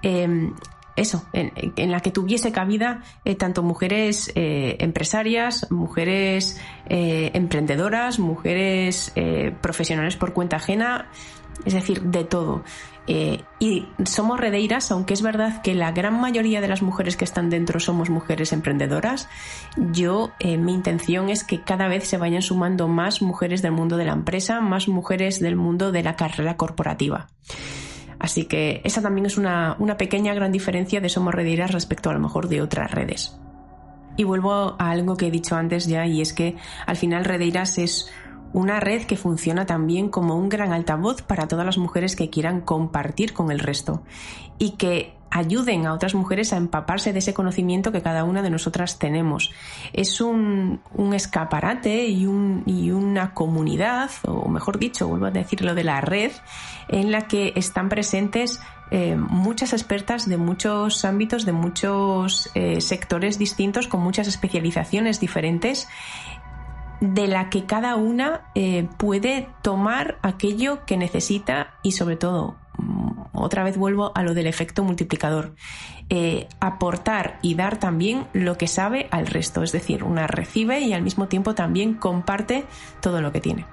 Em, 0.04 0.54
eso, 0.96 1.26
en, 1.34 1.92
la 1.92 2.02
que 2.02 2.12
tuviese 2.12 2.52
cabida 2.52 3.02
eh, 3.26 3.36
tanto 3.36 3.64
mujeres 3.64 4.32
eh, 4.36 4.76
empresarias, 4.80 5.66
mujeres 5.72 6.62
eh, 6.88 7.32
emprendedoras, 7.34 8.20
mujeres 8.20 9.12
profesionales 9.62 10.16
por 10.16 10.34
cuenta 10.34 10.58
ajena, 10.58 11.10
es 11.66 11.74
decir, 11.74 12.02
de 12.02 12.24
todo. 12.26 12.64
y 13.60 13.88
somos 14.06 14.40
redeiras, 14.40 14.92
aunque 14.92 15.14
es 15.14 15.22
verdad 15.22 15.62
que 15.62 15.74
la 15.74 15.92
gran 15.92 16.20
mayoría 16.22 16.62
de 16.62 16.68
las 16.68 16.82
mujeres 16.82 17.18
que 17.18 17.26
están 17.26 17.50
dentro 17.50 17.80
somos 17.80 18.10
mujeres 18.10 18.54
emprendedoras, 18.54 19.28
yo, 19.92 20.32
mi 20.44 20.74
intención 20.74 21.30
es 21.30 21.44
que 21.44 21.62
cada 21.64 21.88
vez 21.88 22.08
se 22.08 22.18
vayan 22.18 22.42
sumando 22.42 22.88
más 22.88 23.22
mujeres 23.22 23.62
del 23.62 23.72
mundo 23.72 23.98
de 23.98 24.06
la 24.06 24.14
empresa, 24.14 24.62
más 24.62 24.88
mujeres 24.88 25.40
del 25.40 25.56
mundo 25.56 25.92
de 25.92 26.04
la 26.04 26.16
carrera 26.16 26.56
corporativa. 26.56 27.30
Así 28.24 28.46
que 28.46 28.80
esa 28.86 29.02
también 29.02 29.26
es 29.26 29.38
una, 29.38 29.76
pequeña 29.98 30.34
gran 30.34 30.54
diferencia 30.54 31.02
de 31.02 31.10
Somos 31.10 31.36
Redeiras 31.36 31.74
respecto 31.74 32.10
a 32.10 32.14
lo 32.14 32.22
mejor 32.22 32.48
de 32.48 32.62
otras 32.62 32.90
redes. 32.90 33.38
Y 34.16 34.24
vuelvo 34.24 34.78
a 34.80 34.92
algo 34.92 35.18
que 35.18 35.28
he 35.28 35.32
dicho 35.32 35.58
antes 35.58 35.88
ya, 35.88 36.06
y 36.08 36.22
es 36.22 36.32
que 36.32 36.56
al 36.88 36.96
final 36.96 37.26
Redeiras 37.26 37.78
es 37.78 38.10
una 38.54 38.80
red 38.80 39.04
que 39.04 39.18
funciona 39.18 39.66
también 39.66 40.08
como 40.08 40.38
un 40.38 40.48
gran 40.48 40.72
altavoz 40.72 41.22
para 41.22 41.50
todas 41.50 41.66
las 41.66 41.78
mujeres 41.78 42.16
que 42.16 42.30
quieran 42.30 42.62
compartir 42.62 43.34
con 43.34 43.52
el 43.52 43.60
resto 43.60 44.04
y 44.58 44.78
que 44.78 45.18
ayuden 45.34 45.88
a 45.88 45.94
otras 45.94 46.14
mujeres 46.14 46.54
a 46.54 46.58
empaparse 46.58 47.12
de 47.12 47.20
ese 47.20 47.34
conocimiento 47.34 47.92
que 47.92 48.04
cada 48.04 48.24
una 48.24 48.44
de 48.44 48.52
nosotras 48.52 49.00
tenemos. 49.00 49.52
Es 49.92 50.22
un, 50.22 50.80
escaparate 51.14 52.08
y, 52.08 52.28
una 52.28 53.34
comunidad, 53.34 54.12
o 54.26 54.48
mejor 54.48 54.78
dicho, 54.78 55.08
vuelvo 55.08 55.26
a 55.26 55.32
decir 55.32 55.64
lo 55.64 55.74
de 55.74 55.84
la 55.84 56.02
red, 56.02 56.32
en 56.88 57.12
la 57.12 57.28
que 57.28 57.52
están 57.56 57.90
presentes 57.90 58.62
eh, 58.92 59.16
muchas 59.16 59.74
expertas 59.74 60.30
de 60.30 60.38
muchos 60.38 61.04
ámbitos, 61.04 61.46
de 61.46 61.52
muchos 61.52 62.52
eh, 62.54 62.80
sectores 62.80 63.40
distintos, 63.40 63.88
con 63.88 64.02
muchas 64.02 64.28
especializaciones 64.28 65.20
diferentes 65.20 65.88
de 67.00 67.28
la 67.28 67.50
que 67.50 67.66
cada 67.66 67.96
una 67.96 68.52
eh, 68.54 68.88
puede 68.98 69.50
tomar 69.64 70.20
aquello 70.22 70.86
que 70.86 70.96
necesita 70.96 71.74
y 71.82 71.94
sobre 71.94 72.18
todo 72.18 72.56
otra 73.34 73.64
vez 73.64 73.78
vuelvo 73.78 74.12
a 74.16 74.24
lo 74.24 74.34
del 74.34 74.48
efecto 74.48 74.84
multiplicador. 74.84 75.56
Eh, 76.10 76.48
aportar 76.60 77.40
y 77.42 77.56
dar 77.56 77.78
también 77.78 78.28
lo 78.34 78.58
que 78.58 78.68
sabe 78.68 79.08
al 79.12 79.28
resto, 79.28 79.64
es 79.64 79.72
decir, 79.72 80.04
una 80.04 80.28
recibe 80.28 80.80
y 80.80 80.94
al 80.94 81.02
mismo 81.02 81.28
tiempo 81.28 81.56
también 81.56 81.94
comparte 81.94 82.66
todo 83.02 83.22
lo 83.22 83.32
que 83.32 83.42
tiene. 83.42 83.66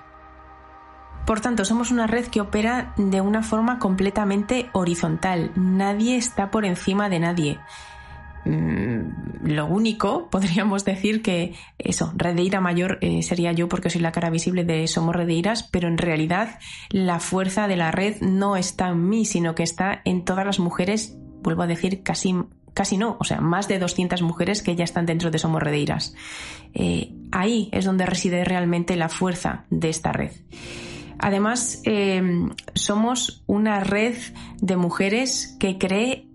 Por 1.27 1.41
tanto, 1.41 1.65
somos 1.65 1.91
una 1.91 2.07
red 2.07 2.27
que 2.27 2.41
opera 2.41 2.93
de 2.97 3.21
una 3.21 3.43
forma 3.43 3.79
completamente 3.79 4.69
horizontal. 4.73 5.53
Nadie 5.55 6.17
está 6.17 6.51
por 6.51 6.65
encima 6.65 7.09
de 7.09 7.21
nadie. 7.21 7.61
Mm, 8.45 9.45
lo 9.45 9.67
único, 9.67 10.29
podríamos 10.31 10.85
decir 10.85 11.23
que 11.23 11.55
eso, 11.79 12.13
Redeira 12.17 12.61
mayor 12.61 12.99
eh, 13.01 13.23
sería 13.23 13.53
yo 13.53 13.69
porque 13.69 13.91
soy 13.91 14.01
la 14.01 14.13
cara 14.13 14.31
visible 14.31 14.65
de 14.65 14.87
Somos 14.87 15.15
Redeiras, 15.15 15.65
pero 15.65 15.89
en 15.89 15.99
realidad 15.99 16.59
la 16.91 17.21
fuerza 17.21 17.69
de 17.69 17.77
la 17.77 17.91
red 17.91 18.21
no 18.21 18.57
está 18.57 18.89
en 18.89 19.09
mí, 19.09 19.25
sino 19.25 19.55
que 19.55 19.63
está 19.63 20.01
en 20.05 20.25
todas 20.25 20.47
las 20.47 20.59
mujeres, 20.59 21.17
vuelvo 21.43 21.63
a 21.63 21.67
decir, 21.67 22.03
casi, 22.03 22.35
casi 22.75 22.97
no, 22.97 23.17
o 23.21 23.25
sea, 23.25 23.41
más 23.41 23.69
de 23.69 23.79
200 23.79 24.23
mujeres 24.23 24.63
que 24.63 24.77
ya 24.77 24.85
están 24.85 25.07
dentro 25.07 25.31
de 25.31 25.39
Somos 25.39 25.63
Redeiras. 25.63 26.15
Eh, 26.73 27.13
ahí 27.33 27.69
es 27.73 27.85
donde 27.85 28.07
reside 28.07 28.45
realmente 28.45 28.97
la 28.97 29.09
fuerza 29.09 29.65
de 29.71 29.91
esta 29.91 30.13
red. 30.13 30.33
Además, 31.19 31.83
eh, 31.85 32.23
somos 32.75 33.43
una 33.47 33.81
red 33.81 34.17
de 34.63 34.77
mujeres 34.77 35.55
que 35.61 35.77
cree 35.77 36.30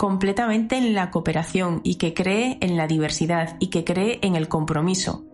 completamente 0.00 0.78
en 0.78 0.94
la 0.94 1.10
cooperación 1.10 1.82
y 1.84 1.96
que 1.96 2.14
cree 2.14 2.56
en 2.62 2.78
la 2.78 2.86
diversidad 2.86 3.58
y 3.58 3.66
que 3.66 3.84
cree 3.84 4.18
en 4.22 4.34
el 4.34 4.48
compromiso. 4.48 5.26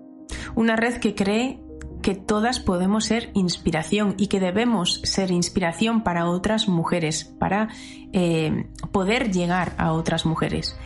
Una 0.57 0.75
red 0.75 0.97
que 0.97 1.15
cree 1.15 1.61
que 2.03 2.17
todas 2.17 2.59
podemos 2.59 3.05
ser 3.05 3.31
inspiración 3.35 4.17
y 4.19 4.27
que 4.27 4.41
debemos 4.41 5.01
ser 5.05 5.31
inspiración 5.31 6.03
para 6.03 6.29
otras 6.29 6.67
mujeres, 6.67 7.25
para 7.39 7.69
eh, 8.13 8.67
poder 8.91 9.31
llegar 9.31 9.73
a 9.79 9.93
otras 9.93 10.27
mujeres. 10.27 10.77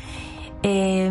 Eh, 0.63 1.11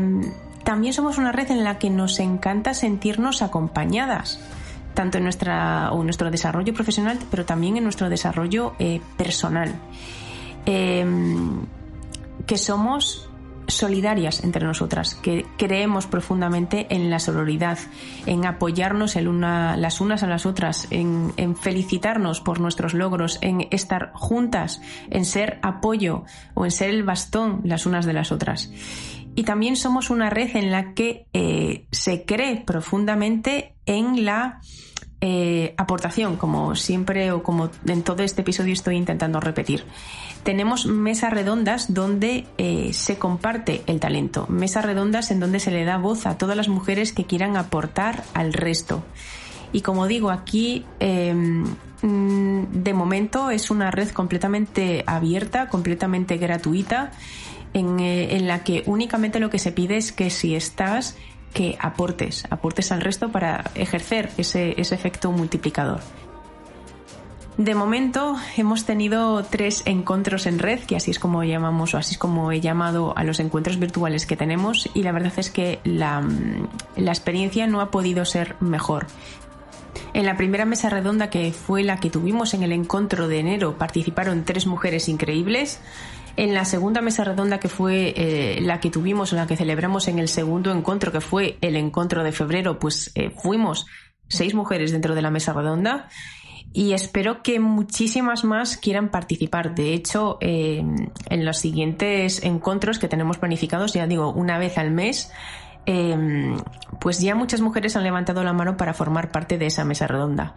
también 0.63 0.93
somos 0.93 1.17
una 1.17 1.31
red 1.31 1.49
en 1.49 1.63
la 1.63 1.79
que 1.79 1.89
nos 1.89 2.19
encanta 2.19 2.75
sentirnos 2.75 3.41
acompañadas, 3.41 4.39
tanto 4.93 5.17
en 5.17 5.23
nuestra, 5.23 5.91
o 5.91 6.03
nuestro 6.03 6.29
desarrollo 6.29 6.75
profesional, 6.75 7.17
pero 7.31 7.45
también 7.45 7.77
en 7.77 7.83
nuestro 7.83 8.09
desarrollo 8.11 8.73
eh, 8.77 9.01
personal 9.17 9.73
que 12.49 12.57
somos 12.57 13.29
solidarias 13.67 14.43
entre 14.43 14.65
nosotras, 14.65 15.13
que 15.13 15.45
creemos 15.55 16.07
profundamente 16.07 16.87
en 16.89 17.11
la 17.11 17.19
sororidad, 17.19 17.77
en 18.25 18.43
apoyarnos 18.47 19.15
las 19.15 20.01
unas 20.01 20.23
a 20.23 20.27
las 20.27 20.47
otras, 20.47 20.87
en, 20.89 21.55
felicitarnos 21.55 22.41
por 22.41 22.59
nuestros 22.59 22.95
logros, 22.95 23.37
en 23.43 23.67
estar 23.69 24.09
juntas, 24.15 24.81
en 25.11 25.25
ser 25.25 25.59
apoyo 25.61 26.23
o 26.55 26.65
en 26.65 26.71
ser 26.71 26.89
el 26.89 27.03
bastón 27.03 27.61
las 27.65 27.85
unas 27.85 28.07
de 28.07 28.13
las 28.13 28.31
otras. 28.31 28.71
Y 29.35 29.43
también 29.43 29.75
somos 29.75 30.09
una 30.09 30.31
red 30.31 30.55
en 30.55 30.71
la 30.71 30.95
que 30.95 31.27
eh, 31.33 31.85
se 31.91 32.25
cree 32.25 32.63
profundamente 32.65 33.75
en 33.85 34.25
la 34.25 34.59
eh, 35.21 35.73
aportación, 35.75 36.37
como 36.37 36.75
siempre 36.75 37.33
o 37.33 37.43
como 37.43 37.69
en 37.85 38.03
todo 38.03 38.23
este 38.23 38.41
episodio 38.41 38.71
estoy 38.71 38.95
intentando 38.95 39.41
repetir. 39.41 39.83
Tenemos 40.43 40.85
mesas 40.85 41.33
redondas 41.33 41.93
donde 41.93 42.45
eh, 42.57 42.93
se 42.93 43.17
comparte 43.17 43.81
el 43.87 43.99
talento, 43.99 44.47
mesas 44.47 44.85
redondas 44.85 45.31
en 45.31 45.41
donde 45.41 45.59
se 45.59 45.71
le 45.71 45.83
da 45.83 45.97
voz 45.97 46.25
a 46.25 46.37
todas 46.37 46.55
las 46.55 46.69
mujeres 46.69 47.11
que 47.11 47.25
quieran 47.25 47.57
aportar 47.57 48.23
al 48.33 48.53
resto. 48.53 49.03
Y 49.73 49.81
como 49.81 50.07
digo, 50.07 50.31
aquí 50.31 50.85
em, 51.01 51.65
mm, 52.01 52.63
de 52.71 52.93
momento 52.93 53.51
es 53.51 53.69
una 53.69 53.91
red 53.91 54.09
completamente 54.11 55.03
abierta, 55.05 55.67
completamente 55.67 56.37
gratuita, 56.37 57.11
eh, 57.73 58.27
en 58.31 58.47
la 58.47 58.63
que 58.63 58.83
únicamente 58.85 59.39
lo 59.39 59.49
que 59.49 59.59
se 59.59 59.73
pide 59.73 59.97
es 59.97 60.11
que 60.11 60.29
si 60.29 60.55
estás 60.55 61.17
que 61.53 61.77
aportes, 61.79 62.45
aportes 62.49 62.91
al 62.91 63.01
resto 63.01 63.29
para 63.29 63.71
ejercer 63.75 64.29
ese, 64.37 64.71
efecto 64.79 65.31
multiplicador. 65.31 66.01
De 67.57 67.75
momento 67.75 68.37
hemos 68.55 68.85
tenido 68.85 69.43
tres 69.43 69.83
encuentros 69.85 70.45
en 70.45 70.59
red, 70.59 70.79
que 70.79 70.95
así 70.95 71.11
es 71.11 71.19
como 71.19 71.43
llamamos 71.43 71.93
o 71.93 71.97
así 71.97 72.13
es 72.13 72.17
como 72.17 72.53
he 72.53 72.61
llamado 72.61 73.13
a 73.17 73.25
los 73.25 73.41
encuentros 73.41 73.77
virtuales 73.79 74.25
que 74.25 74.37
tenemos 74.37 74.89
y 74.93 75.03
la 75.03 75.11
verdad 75.11 75.33
es 75.35 75.49
que 75.49 75.79
la, 75.83 76.25
la 76.95 77.11
experiencia 77.11 77.67
no 77.67 77.81
ha 77.81 77.91
podido 77.91 78.23
ser 78.23 78.55
mejor. 78.61 79.07
En 80.13 80.25
la 80.25 80.37
primera 80.37 80.65
mesa 80.65 80.89
redonda 80.89 81.29
que 81.29 81.51
fue 81.51 81.83
la 81.83 81.97
que 81.99 82.09
tuvimos 82.09 82.53
en 82.53 82.63
el 82.63 82.71
encuentro 82.71 83.27
de 83.27 83.39
enero 83.39 83.77
participaron 83.77 84.45
tres 84.45 84.65
mujeres 84.65 85.09
increíbles 85.09 85.81
en 86.39 86.53
la 86.53 86.63
segunda 86.63 87.01
mesa 87.01 87.25
redonda 87.25 87.59
que 87.59 87.67
fue 87.67 88.13
eh, 88.15 88.61
la 88.61 88.79
que 88.79 88.89
tuvimos, 88.89 89.33
la 89.33 89.45
que 89.45 89.57
celebramos 89.57 90.07
en 90.07 90.19
el 90.19 90.29
segundo 90.29 90.71
encuentro, 90.71 91.11
que 91.11 91.19
fue 91.19 91.57
el 91.59 91.75
encuentro 91.75 92.23
de 92.23 92.31
febrero, 92.31 92.79
pues 92.79 93.11
eh, 93.15 93.29
fuimos 93.29 93.87
seis 94.29 94.53
mujeres 94.53 94.93
dentro 94.93 95.15
de 95.15 95.21
la 95.21 95.31
mesa 95.31 95.51
redonda. 95.51 96.07
y 96.71 96.93
espero 96.93 97.41
que 97.41 97.59
muchísimas 97.59 98.45
más 98.45 98.77
quieran 98.77 99.09
participar. 99.09 99.75
De 99.75 99.93
hecho, 99.93 100.37
eh, 100.39 100.81
en 101.29 101.45
los 101.45 101.57
siguientes 101.57 102.41
encuentros 102.43 102.99
que 102.99 103.09
tenemos 103.09 103.37
planificados, 103.37 103.91
ya 103.91 104.07
digo, 104.07 104.31
una 104.31 104.57
vez 104.57 104.77
al 104.77 104.91
mes, 104.91 105.31
eh, 105.91 106.55
pues 106.99 107.19
ya 107.19 107.33
muchas 107.33 107.61
mujeres 107.61 107.95
han 107.95 108.03
levantado 108.03 108.43
la 108.43 108.53
mano 108.53 108.77
para 108.77 108.93
formar 108.93 109.31
parte 109.31 109.57
de 109.57 109.65
esa 109.65 109.85
mesa 109.85 110.05
redonda. 110.05 110.53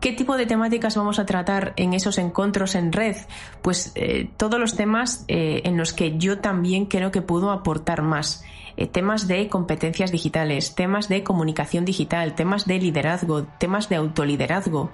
¿Qué 0.00 0.12
tipo 0.12 0.38
de 0.38 0.46
temáticas 0.46 0.96
vamos 0.96 1.18
a 1.18 1.26
tratar 1.26 1.74
en 1.76 1.92
esos 1.92 2.16
encuentros 2.16 2.74
en 2.74 2.90
red? 2.90 3.16
Pues 3.60 3.92
eh, 3.94 4.30
todos 4.38 4.58
los 4.58 4.74
temas 4.74 5.24
en 5.28 5.76
los 5.76 5.92
que 5.92 6.16
yo 6.16 6.38
también 6.38 6.86
creo 6.86 7.10
que 7.10 7.20
puedo 7.20 7.50
aportar 7.50 8.00
más. 8.00 8.42
temas 8.92 9.28
de 9.28 9.48
competencias 9.48 10.10
digitales, 10.10 10.74
temas 10.74 11.08
de 11.08 11.22
comunicación 11.22 11.84
digital, 11.84 12.34
temas 12.34 12.64
de 12.64 12.78
liderazgo, 12.78 13.44
temas 13.58 13.90
de 13.90 13.96
autoliderazgo. 13.96 14.90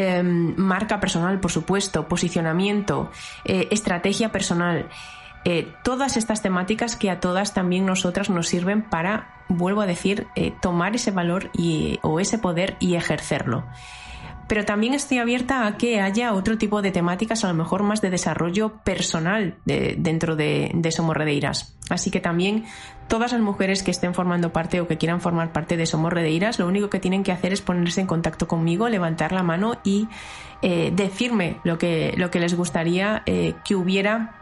Em, 0.00 0.54
marca 0.56 1.00
personal, 1.00 1.40
por 1.40 1.50
supuesto, 1.50 2.06
posicionamiento, 2.06 3.10
eh, 3.44 3.66
estrategia 3.72 4.30
personal. 4.30 4.88
Eh, 5.44 5.72
todas 5.84 6.16
estas 6.16 6.42
temáticas 6.42 6.96
que 6.96 7.10
a 7.10 7.20
todas 7.20 7.54
también 7.54 7.86
nosotras 7.86 8.28
nos 8.28 8.48
sirven 8.48 8.82
para, 8.82 9.44
vuelvo 9.48 9.80
a 9.80 9.86
decir, 9.86 10.26
eh, 10.36 10.52
tomar 10.60 10.94
ese 10.94 11.10
valor 11.10 11.50
y, 11.56 11.98
o 12.02 12.20
ese 12.20 12.38
poder 12.38 12.76
y 12.80 12.96
ejercerlo 12.96 13.64
pero 14.48 14.64
también 14.64 14.94
estoy 14.94 15.18
abierta 15.18 15.66
a 15.66 15.76
que 15.76 16.00
haya 16.00 16.32
otro 16.32 16.56
tipo 16.56 16.80
de 16.80 16.90
temáticas, 16.90 17.44
a 17.44 17.48
lo 17.48 17.54
mejor 17.54 17.82
más 17.82 18.00
de 18.00 18.08
desarrollo 18.08 18.78
personal 18.82 19.58
dentro 19.66 20.36
de, 20.36 20.70
de 20.74 20.90
Somos 20.90 21.14
Redeiras. 21.14 21.76
Así 21.90 22.10
que 22.10 22.18
también 22.18 22.64
todas 23.08 23.32
las 23.32 23.42
mujeres 23.42 23.82
que 23.82 23.90
estén 23.90 24.14
formando 24.14 24.50
parte 24.50 24.80
o 24.80 24.88
que 24.88 24.96
quieran 24.96 25.20
formar 25.20 25.52
parte 25.52 25.76
de 25.76 25.84
Somos 25.84 26.14
Redeiras, 26.14 26.58
lo 26.58 26.66
único 26.66 26.88
que 26.88 26.98
tienen 26.98 27.24
que 27.24 27.32
hacer 27.32 27.52
es 27.52 27.60
ponerse 27.60 28.00
en 28.00 28.06
contacto 28.06 28.48
conmigo, 28.48 28.88
levantar 28.88 29.32
la 29.32 29.42
mano 29.42 29.74
y 29.84 30.08
eh, 30.62 30.92
decirme 30.94 31.58
lo 31.62 31.76
que, 31.76 32.14
lo 32.16 32.30
que 32.30 32.40
les 32.40 32.56
gustaría 32.56 33.22
que 33.26 33.76
hubiera 33.76 34.37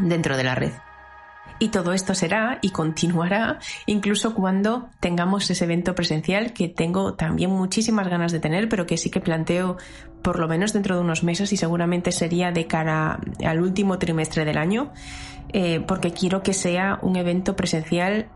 dentro 0.00 0.36
de 0.36 0.44
la 0.44 0.54
red. 0.54 0.72
Y 1.62 1.68
todo 1.68 1.92
esto 1.92 2.14
será 2.14 2.58
y 2.62 2.70
continuará 2.70 3.58
incluso 3.84 4.34
cuando 4.34 4.88
tengamos 4.98 5.50
ese 5.50 5.64
evento 5.64 5.94
presencial 5.94 6.54
que 6.54 6.68
tengo 6.68 7.14
también 7.14 7.50
muchísimas 7.50 8.08
ganas 8.08 8.32
de 8.32 8.40
tener, 8.40 8.68
pero 8.70 8.86
que 8.86 8.96
sí 8.96 9.10
que 9.10 9.20
planteo 9.20 9.76
por 10.22 10.38
lo 10.38 10.48
menos 10.48 10.72
dentro 10.72 10.96
de 10.96 11.02
unos 11.02 11.22
meses 11.22 11.52
y 11.52 11.58
seguramente 11.58 12.12
sería 12.12 12.50
de 12.50 12.66
cara 12.66 13.20
al 13.44 13.60
último 13.60 13.98
trimestre 13.98 14.46
del 14.46 14.56
año, 14.56 14.90
eh, 15.52 15.80
porque 15.86 16.12
quiero 16.12 16.42
que 16.42 16.54
sea 16.54 16.98
un 17.02 17.16
evento 17.16 17.56
presencial 17.56 18.30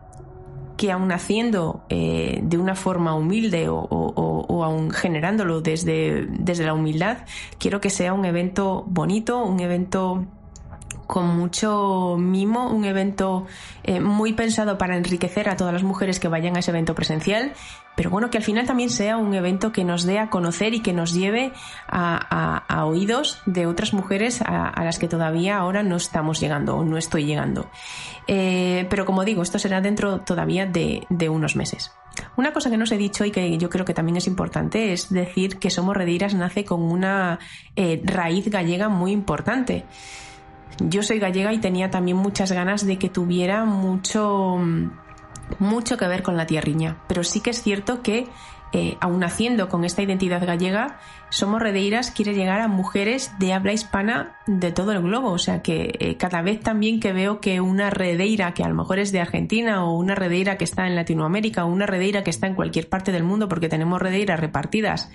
que 0.76 0.92
aún 0.92 1.10
haciendo 1.12 1.84
eh, 1.88 2.40
de 2.42 2.58
una 2.58 2.74
forma 2.74 3.14
humilde 3.14 3.68
o, 3.68 3.78
o, 3.78 4.64
aún 4.64 4.90
generándolo 4.90 5.60
desde, 5.60 6.26
desde 6.26 6.64
la 6.64 6.74
humildad, 6.74 7.18
quiero 7.58 7.80
que 7.80 7.90
sea 7.90 8.12
un 8.12 8.24
evento 8.24 8.84
bonito, 8.86 9.42
un 9.44 9.60
evento 9.60 10.26
con 11.06 11.36
mucho 11.36 12.16
mimo, 12.18 12.68
un 12.68 12.84
evento 12.84 13.46
eh, 13.82 14.00
muy 14.00 14.32
pensado 14.32 14.78
para 14.78 14.96
enriquecer 14.96 15.48
a 15.48 15.56
todas 15.56 15.72
las 15.72 15.82
mujeres 15.82 16.20
que 16.20 16.28
vayan 16.28 16.56
a 16.56 16.60
ese 16.60 16.70
evento 16.70 16.94
presencial, 16.94 17.52
pero 17.96 18.10
bueno, 18.10 18.30
que 18.30 18.38
al 18.38 18.44
final 18.44 18.66
también 18.66 18.90
sea 18.90 19.16
un 19.16 19.34
evento 19.34 19.72
que 19.72 19.84
nos 19.84 20.04
dé 20.04 20.18
a 20.18 20.28
conocer 20.28 20.74
y 20.74 20.80
que 20.80 20.92
nos 20.92 21.14
lleve 21.14 21.52
a, 21.86 22.84
oídos 22.86 23.40
de 23.46 23.66
otras 23.66 23.94
mujeres 23.94 24.42
a, 24.42 24.82
las 24.84 24.98
que 24.98 25.08
todavía 25.08 25.58
ahora 25.58 25.82
no 25.82 25.96
estamos 25.96 26.40
llegando 26.40 26.76
o 26.76 26.84
no 26.84 26.96
estoy 26.96 27.24
llegando. 27.24 27.70
Eh, 28.26 28.86
pero 28.90 29.04
como 29.04 29.24
digo, 29.24 29.42
esto 29.42 29.58
será 29.58 29.80
dentro 29.80 30.20
todavía 30.20 30.66
de, 30.66 31.06
unos 31.28 31.56
meses. 31.56 31.92
Una 32.36 32.52
cosa 32.52 32.70
que 32.70 32.76
no 32.76 32.84
os 32.84 32.92
he 32.92 32.98
dicho 32.98 33.24
y 33.24 33.30
que 33.30 33.56
yo 33.58 33.70
creo 33.70 33.84
que 33.84 33.94
también 33.94 34.16
es 34.16 34.26
importante 34.26 34.92
es 34.92 35.10
decir 35.10 35.58
que 35.58 35.70
Somos 35.70 35.96
Redeiras 35.96 36.34
nace 36.34 36.64
con 36.64 36.82
una 36.82 37.38
eh, 37.76 38.00
raíz 38.04 38.48
gallega 38.48 38.88
muy 38.88 39.12
importante. 39.12 39.84
Yo 40.80 41.02
soy 41.02 41.18
gallega 41.18 41.52
y 41.52 41.58
tenía 41.58 41.90
también 41.90 42.16
muchas 42.16 42.52
ganas 42.52 42.86
de 42.86 42.98
que 42.98 43.08
tuviera 43.08 43.64
mucho, 43.64 44.58
mucho 45.58 45.96
que 45.96 46.08
ver 46.08 46.22
con 46.22 46.36
la 46.36 46.46
tierriña, 46.46 46.98
pero 47.06 47.24
sí 47.24 47.40
que 47.40 47.50
es 47.50 47.62
cierto 47.62 48.02
que 48.02 48.26
eh, 48.76 48.96
aún 49.00 49.22
haciendo 49.22 49.68
con 49.68 49.84
esta 49.84 50.02
identidad 50.02 50.44
gallega, 50.44 50.98
Somos 51.30 51.62
Redeiras 51.62 52.10
quiere 52.10 52.34
llegar 52.34 52.60
a 52.60 52.66
mujeres 52.66 53.30
de 53.38 53.52
habla 53.52 53.72
hispana 53.72 54.36
de 54.48 54.72
todo 54.72 54.90
el 54.90 55.00
globo. 55.00 55.30
O 55.30 55.38
sea 55.38 55.62
que 55.62 55.92
eh, 56.00 56.16
cada 56.16 56.42
vez 56.42 56.60
también 56.60 56.98
que 56.98 57.12
veo 57.12 57.40
que 57.40 57.60
una 57.60 57.90
redeira 57.90 58.52
que 58.52 58.64
a 58.64 58.68
lo 58.68 58.74
mejor 58.74 58.98
es 58.98 59.12
de 59.12 59.20
Argentina 59.20 59.84
o 59.84 59.96
una 59.96 60.16
redeira 60.16 60.58
que 60.58 60.64
está 60.64 60.88
en 60.88 60.96
Latinoamérica 60.96 61.64
o 61.64 61.68
una 61.68 61.86
redeira 61.86 62.24
que 62.24 62.30
está 62.30 62.48
en 62.48 62.56
cualquier 62.56 62.88
parte 62.88 63.12
del 63.12 63.22
mundo, 63.22 63.48
porque 63.48 63.68
tenemos 63.68 64.02
redeiras 64.02 64.40
repartidas 64.40 65.08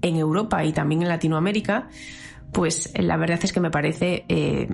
en 0.00 0.16
Europa 0.16 0.64
y 0.64 0.72
también 0.72 1.02
en 1.02 1.08
Latinoamérica, 1.08 1.88
pues 2.52 2.90
eh, 2.94 3.02
la 3.02 3.16
verdad 3.16 3.40
es 3.42 3.52
que 3.52 3.60
me 3.60 3.70
parece 3.70 4.24
eh, 4.28 4.68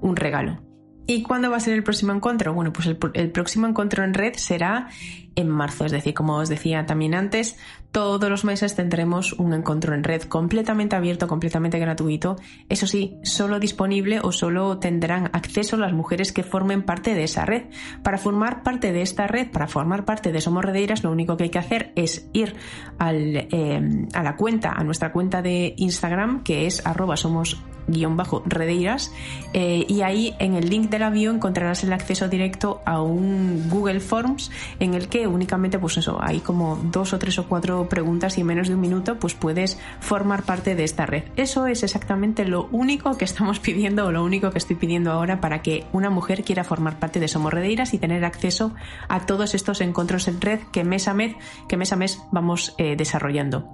un 0.00 0.16
regalo. 0.16 0.62
¿Y 1.06 1.22
cuándo 1.22 1.50
va 1.50 1.58
a 1.58 1.60
ser 1.60 1.74
el 1.74 1.84
próximo 1.84 2.12
encuentro? 2.12 2.52
Bueno, 2.52 2.72
pues 2.72 2.86
el, 2.86 2.98
el, 3.14 3.30
próximo 3.30 3.66
encuentro 3.66 4.02
en 4.02 4.12
red 4.12 4.34
será 4.34 4.88
en 5.36 5.48
marzo. 5.48 5.84
Es 5.84 5.92
decir, 5.92 6.14
como 6.14 6.36
os 6.36 6.48
decía 6.48 6.86
también 6.86 7.14
antes, 7.14 7.56
todos 7.92 8.28
los 8.28 8.44
meses 8.44 8.74
tendremos 8.74 9.32
un 9.34 9.54
encuentro 9.54 9.94
en 9.94 10.04
red 10.04 10.22
completamente 10.22 10.96
abierto, 10.96 11.28
completamente 11.28 11.78
gratuito. 11.78 12.36
Eso 12.68 12.86
sí, 12.86 13.16
solo 13.22 13.58
disponible 13.58 14.20
o 14.22 14.32
solo 14.32 14.78
tendrán 14.78 15.30
acceso 15.32 15.76
las 15.76 15.92
mujeres 15.92 16.32
que 16.32 16.42
formen 16.42 16.82
parte 16.82 17.14
de 17.14 17.24
esa 17.24 17.44
red. 17.46 17.64
Para 18.02 18.18
formar 18.18 18.62
parte 18.62 18.92
de 18.92 19.02
esta 19.02 19.26
red, 19.26 19.50
para 19.50 19.66
formar 19.68 20.04
parte 20.04 20.32
de 20.32 20.40
Somos 20.40 20.64
Redeiras, 20.64 21.04
lo 21.04 21.10
único 21.10 21.36
que 21.36 21.44
hay 21.44 21.50
que 21.50 21.58
hacer 21.58 21.92
es 21.96 22.28
ir 22.32 22.54
eh, 23.00 24.06
a 24.12 24.22
la 24.22 24.36
cuenta, 24.36 24.72
a 24.72 24.84
nuestra 24.84 25.12
cuenta 25.12 25.40
de 25.40 25.74
Instagram, 25.76 26.42
que 26.42 26.66
es 26.66 26.84
arroba 26.86 27.16
somos 27.16 27.62
guion 27.88 28.16
bajo 28.16 28.42
redeiras 28.46 29.12
eh, 29.52 29.84
y 29.88 30.02
ahí 30.02 30.34
en 30.38 30.54
el 30.54 30.68
link 30.68 30.90
de 30.90 30.98
la 30.98 31.10
bio 31.10 31.30
encontrarás 31.30 31.84
el 31.84 31.92
acceso 31.92 32.28
directo 32.28 32.82
a 32.84 33.00
un 33.00 33.68
Google 33.68 34.00
Forms 34.00 34.50
en 34.80 34.94
el 34.94 35.08
que 35.08 35.25
únicamente, 35.26 35.78
pues 35.78 35.98
eso, 35.98 36.18
hay 36.20 36.40
como 36.40 36.76
dos 36.76 37.12
o 37.12 37.18
tres 37.18 37.38
o 37.38 37.46
cuatro 37.48 37.88
preguntas 37.88 38.38
y 38.38 38.40
en 38.40 38.46
menos 38.46 38.68
de 38.68 38.74
un 38.74 38.80
minuto, 38.80 39.18
pues 39.18 39.34
puedes 39.34 39.78
formar 40.00 40.42
parte 40.42 40.74
de 40.74 40.84
esta 40.84 41.06
red. 41.06 41.24
Eso 41.36 41.66
es 41.66 41.82
exactamente 41.82 42.44
lo 42.44 42.68
único 42.72 43.16
que 43.16 43.24
estamos 43.24 43.58
pidiendo 43.66 44.06
o 44.06 44.12
lo 44.12 44.24
único 44.24 44.50
que 44.50 44.58
estoy 44.58 44.76
pidiendo 44.76 45.10
ahora 45.10 45.40
para 45.40 45.62
que 45.62 45.84
una 45.92 46.10
mujer 46.10 46.44
quiera 46.44 46.64
formar 46.64 46.98
parte 46.98 47.20
de 47.20 47.28
Somos 47.28 47.52
Redeiras 47.52 47.94
y 47.94 47.98
tener 47.98 48.24
acceso 48.24 48.74
a 49.08 49.26
todos 49.26 49.54
estos 49.54 49.80
encuentros 49.80 50.28
en 50.28 50.40
red 50.40 50.60
que 50.72 50.84
mes 50.84 51.08
a 51.08 51.14
mes, 51.14 51.34
que 51.68 51.76
mes 51.76 51.92
a 51.92 51.96
mes 51.96 52.20
vamos 52.30 52.74
eh, 52.78 52.96
desarrollando. 52.96 53.68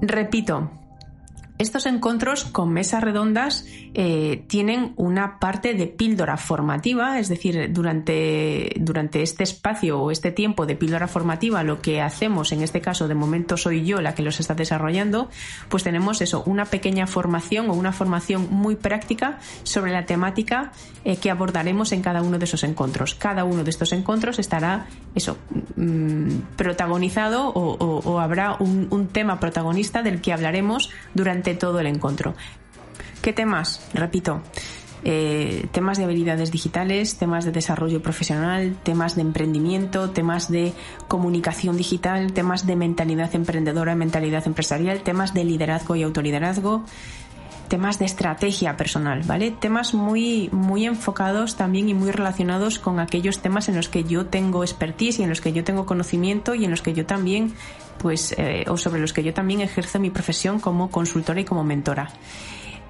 Repito, 0.00 0.70
estos 1.62 1.86
encuentros 1.86 2.44
con 2.44 2.72
mesas 2.72 3.02
redondas 3.02 3.64
eh, 3.94 4.44
tienen 4.48 4.92
una 4.96 5.38
parte 5.38 5.74
de 5.74 5.86
píldora 5.86 6.36
formativa, 6.36 7.18
es 7.18 7.28
decir, 7.28 7.72
durante, 7.72 8.74
durante 8.80 9.22
este 9.22 9.44
espacio 9.44 10.00
o 10.00 10.10
este 10.10 10.32
tiempo 10.32 10.66
de 10.66 10.76
píldora 10.76 11.08
formativa, 11.08 11.62
lo 11.62 11.80
que 11.80 12.00
hacemos, 12.00 12.52
en 12.52 12.62
este 12.62 12.80
caso 12.80 13.08
de 13.08 13.14
momento 13.14 13.56
soy 13.56 13.84
yo 13.84 14.00
la 14.00 14.14
que 14.14 14.22
los 14.22 14.40
está 14.40 14.54
desarrollando, 14.54 15.30
pues 15.68 15.84
tenemos 15.84 16.20
eso, 16.20 16.42
una 16.46 16.64
pequeña 16.64 17.06
formación 17.06 17.70
o 17.70 17.74
una 17.74 17.92
formación 17.92 18.48
muy 18.50 18.76
práctica 18.76 19.38
sobre 19.62 19.92
la 19.92 20.04
temática 20.04 20.72
eh, 21.04 21.16
que 21.16 21.30
abordaremos 21.30 21.92
en 21.92 22.02
cada 22.02 22.22
uno 22.22 22.38
de 22.38 22.44
esos 22.44 22.64
encuentros. 22.64 23.14
Cada 23.14 23.44
uno 23.44 23.64
de 23.64 23.70
estos 23.70 23.92
encuentros 23.92 24.38
estará 24.38 24.86
eso, 25.14 25.38
mm, 25.76 26.56
protagonizado 26.56 27.52
o, 27.54 28.20
habrá 28.20 28.56
un, 28.58 28.88
un 28.90 29.08
tema 29.08 29.40
protagonista 29.40 30.02
del 30.02 30.20
que 30.20 30.32
hablaremos 30.32 30.90
durante 31.14 31.51
todo 31.54 31.80
el 31.80 31.86
encuentro. 31.86 32.34
¿Qué 33.20 33.32
temas? 33.32 33.88
Repito, 33.94 34.42
eh, 35.04 35.66
temas 35.72 35.98
de 35.98 36.04
habilidades 36.04 36.52
digitales, 36.52 37.16
temas 37.16 37.44
de 37.44 37.50
desarrollo 37.50 38.02
profesional, 38.02 38.76
temas 38.84 39.16
de 39.16 39.22
emprendimiento, 39.22 40.10
temas 40.10 40.48
de 40.48 40.72
comunicación 41.08 41.76
digital, 41.76 42.32
temas 42.32 42.66
de 42.66 42.76
mentalidad 42.76 43.34
emprendedora, 43.34 43.96
mentalidad 43.96 44.46
empresarial, 44.46 45.02
temas 45.02 45.34
de 45.34 45.44
liderazgo 45.44 45.96
y 45.96 46.04
autoliderazgo, 46.04 46.84
temas 47.72 47.98
de 47.98 48.04
estrategia 48.04 48.76
personal, 48.76 49.22
¿vale? 49.24 49.50
Temas 49.50 49.94
muy, 49.94 50.50
muy 50.52 50.84
enfocados 50.84 51.56
también 51.56 51.88
y 51.88 51.94
muy 51.94 52.10
relacionados 52.10 52.78
con 52.78 53.00
aquellos 53.00 53.38
temas 53.38 53.70
en 53.70 53.76
los 53.76 53.88
que 53.88 54.04
yo 54.04 54.26
tengo 54.26 54.62
expertise 54.62 55.20
y 55.20 55.22
en 55.22 55.30
los 55.30 55.40
que 55.40 55.54
yo 55.54 55.64
tengo 55.64 55.86
conocimiento 55.86 56.54
y 56.54 56.66
en 56.66 56.70
los 56.70 56.82
que 56.82 56.92
yo 56.92 57.06
también, 57.06 57.54
pues, 57.96 58.34
eh, 58.36 58.66
o 58.68 58.76
sobre 58.76 59.00
los 59.00 59.14
que 59.14 59.24
yo 59.24 59.32
también 59.32 59.62
ejerzo 59.62 59.98
mi 60.00 60.10
profesión 60.10 60.60
como 60.60 60.90
consultora 60.90 61.40
y 61.40 61.46
como 61.46 61.64
mentora. 61.64 62.10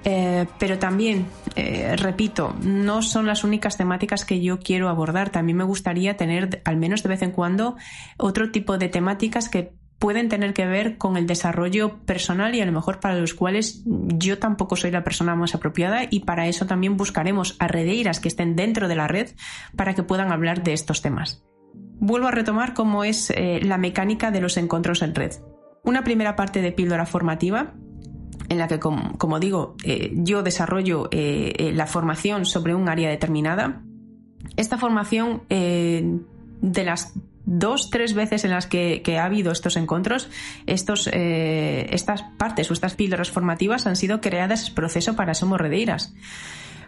Eh, 0.04 0.46
pero 0.58 0.80
también, 0.80 1.26
eh, 1.54 1.94
repito, 1.96 2.52
no 2.60 3.02
son 3.02 3.24
las 3.24 3.44
únicas 3.44 3.76
temáticas 3.76 4.24
que 4.24 4.40
yo 4.40 4.58
quiero 4.58 4.88
abordar. 4.88 5.30
También 5.30 5.58
me 5.58 5.64
gustaría 5.64 6.16
tener, 6.16 6.60
al 6.64 6.76
menos 6.76 7.04
de 7.04 7.08
vez 7.08 7.22
en 7.22 7.30
cuando, 7.30 7.76
otro 8.16 8.50
tipo 8.50 8.78
de 8.78 8.88
temáticas 8.88 9.48
que 9.48 9.74
pueden 10.02 10.28
tener 10.28 10.52
que 10.52 10.66
ver 10.66 10.98
con 10.98 11.16
el 11.16 11.28
desarrollo 11.28 11.98
personal 12.04 12.56
y 12.56 12.60
a 12.60 12.66
lo 12.66 12.72
mejor 12.72 12.98
para 12.98 13.14
los 13.14 13.34
cuales 13.34 13.84
yo 13.86 14.36
tampoco 14.40 14.74
soy 14.74 14.90
la 14.90 15.04
persona 15.04 15.36
más 15.36 15.54
apropiada 15.54 16.08
y 16.10 16.24
para 16.24 16.48
eso 16.48 16.66
también 16.66 16.96
buscaremos 16.96 17.54
a 17.60 17.68
redeiras 17.68 18.18
que 18.18 18.26
estén 18.26 18.56
dentro 18.56 18.88
de 18.88 18.96
la 18.96 19.06
red 19.06 19.28
para 19.76 19.94
que 19.94 20.02
puedan 20.02 20.32
hablar 20.32 20.64
de 20.64 20.72
estos 20.72 21.02
temas. 21.02 21.44
Vuelvo 22.00 22.26
a 22.26 22.32
retomar 22.32 22.74
cómo 22.74 23.04
es 23.04 23.30
eh, 23.30 23.60
la 23.62 23.78
mecánica 23.78 24.32
de 24.32 24.40
los 24.40 24.56
encuentros 24.56 25.02
en 25.02 25.14
red. 25.14 25.34
una 25.84 26.02
primera 26.02 26.34
parte 26.34 26.62
de 26.62 26.72
píldora 26.72 27.06
formativa 27.06 27.74
en 28.48 28.58
la 28.58 28.66
que, 28.66 28.80
como, 28.80 29.38
digo, 29.38 29.76
eh, 29.84 30.10
yo 30.16 30.42
desarrollo 30.42 31.10
eh, 31.12 31.70
la 31.76 31.86
formación 31.86 32.44
sobre 32.44 32.74
un 32.74 32.88
área 32.88 33.08
determinada. 33.08 33.84
Esta 34.56 34.78
formación, 34.78 35.44
de 35.48 36.84
las 36.84 37.14
dos, 37.44 37.90
tres 37.90 38.14
veces 38.14 38.44
en 38.44 38.50
las 38.50 38.66
que, 38.66 39.02
ha 39.18 39.24
habido 39.24 39.52
estos 39.52 39.76
encuentros, 39.76 40.28
estos, 40.66 41.08
estas 41.12 42.22
partes 42.36 42.70
o 42.70 42.72
estas 42.72 42.94
píldoras 42.94 43.30
formativas 43.30 43.86
han 43.86 43.96
sido 43.96 44.20
creadas 44.20 44.70
proceso 44.70 45.16
para 45.16 45.34
Somos 45.34 45.60
Redeiras 45.60 46.14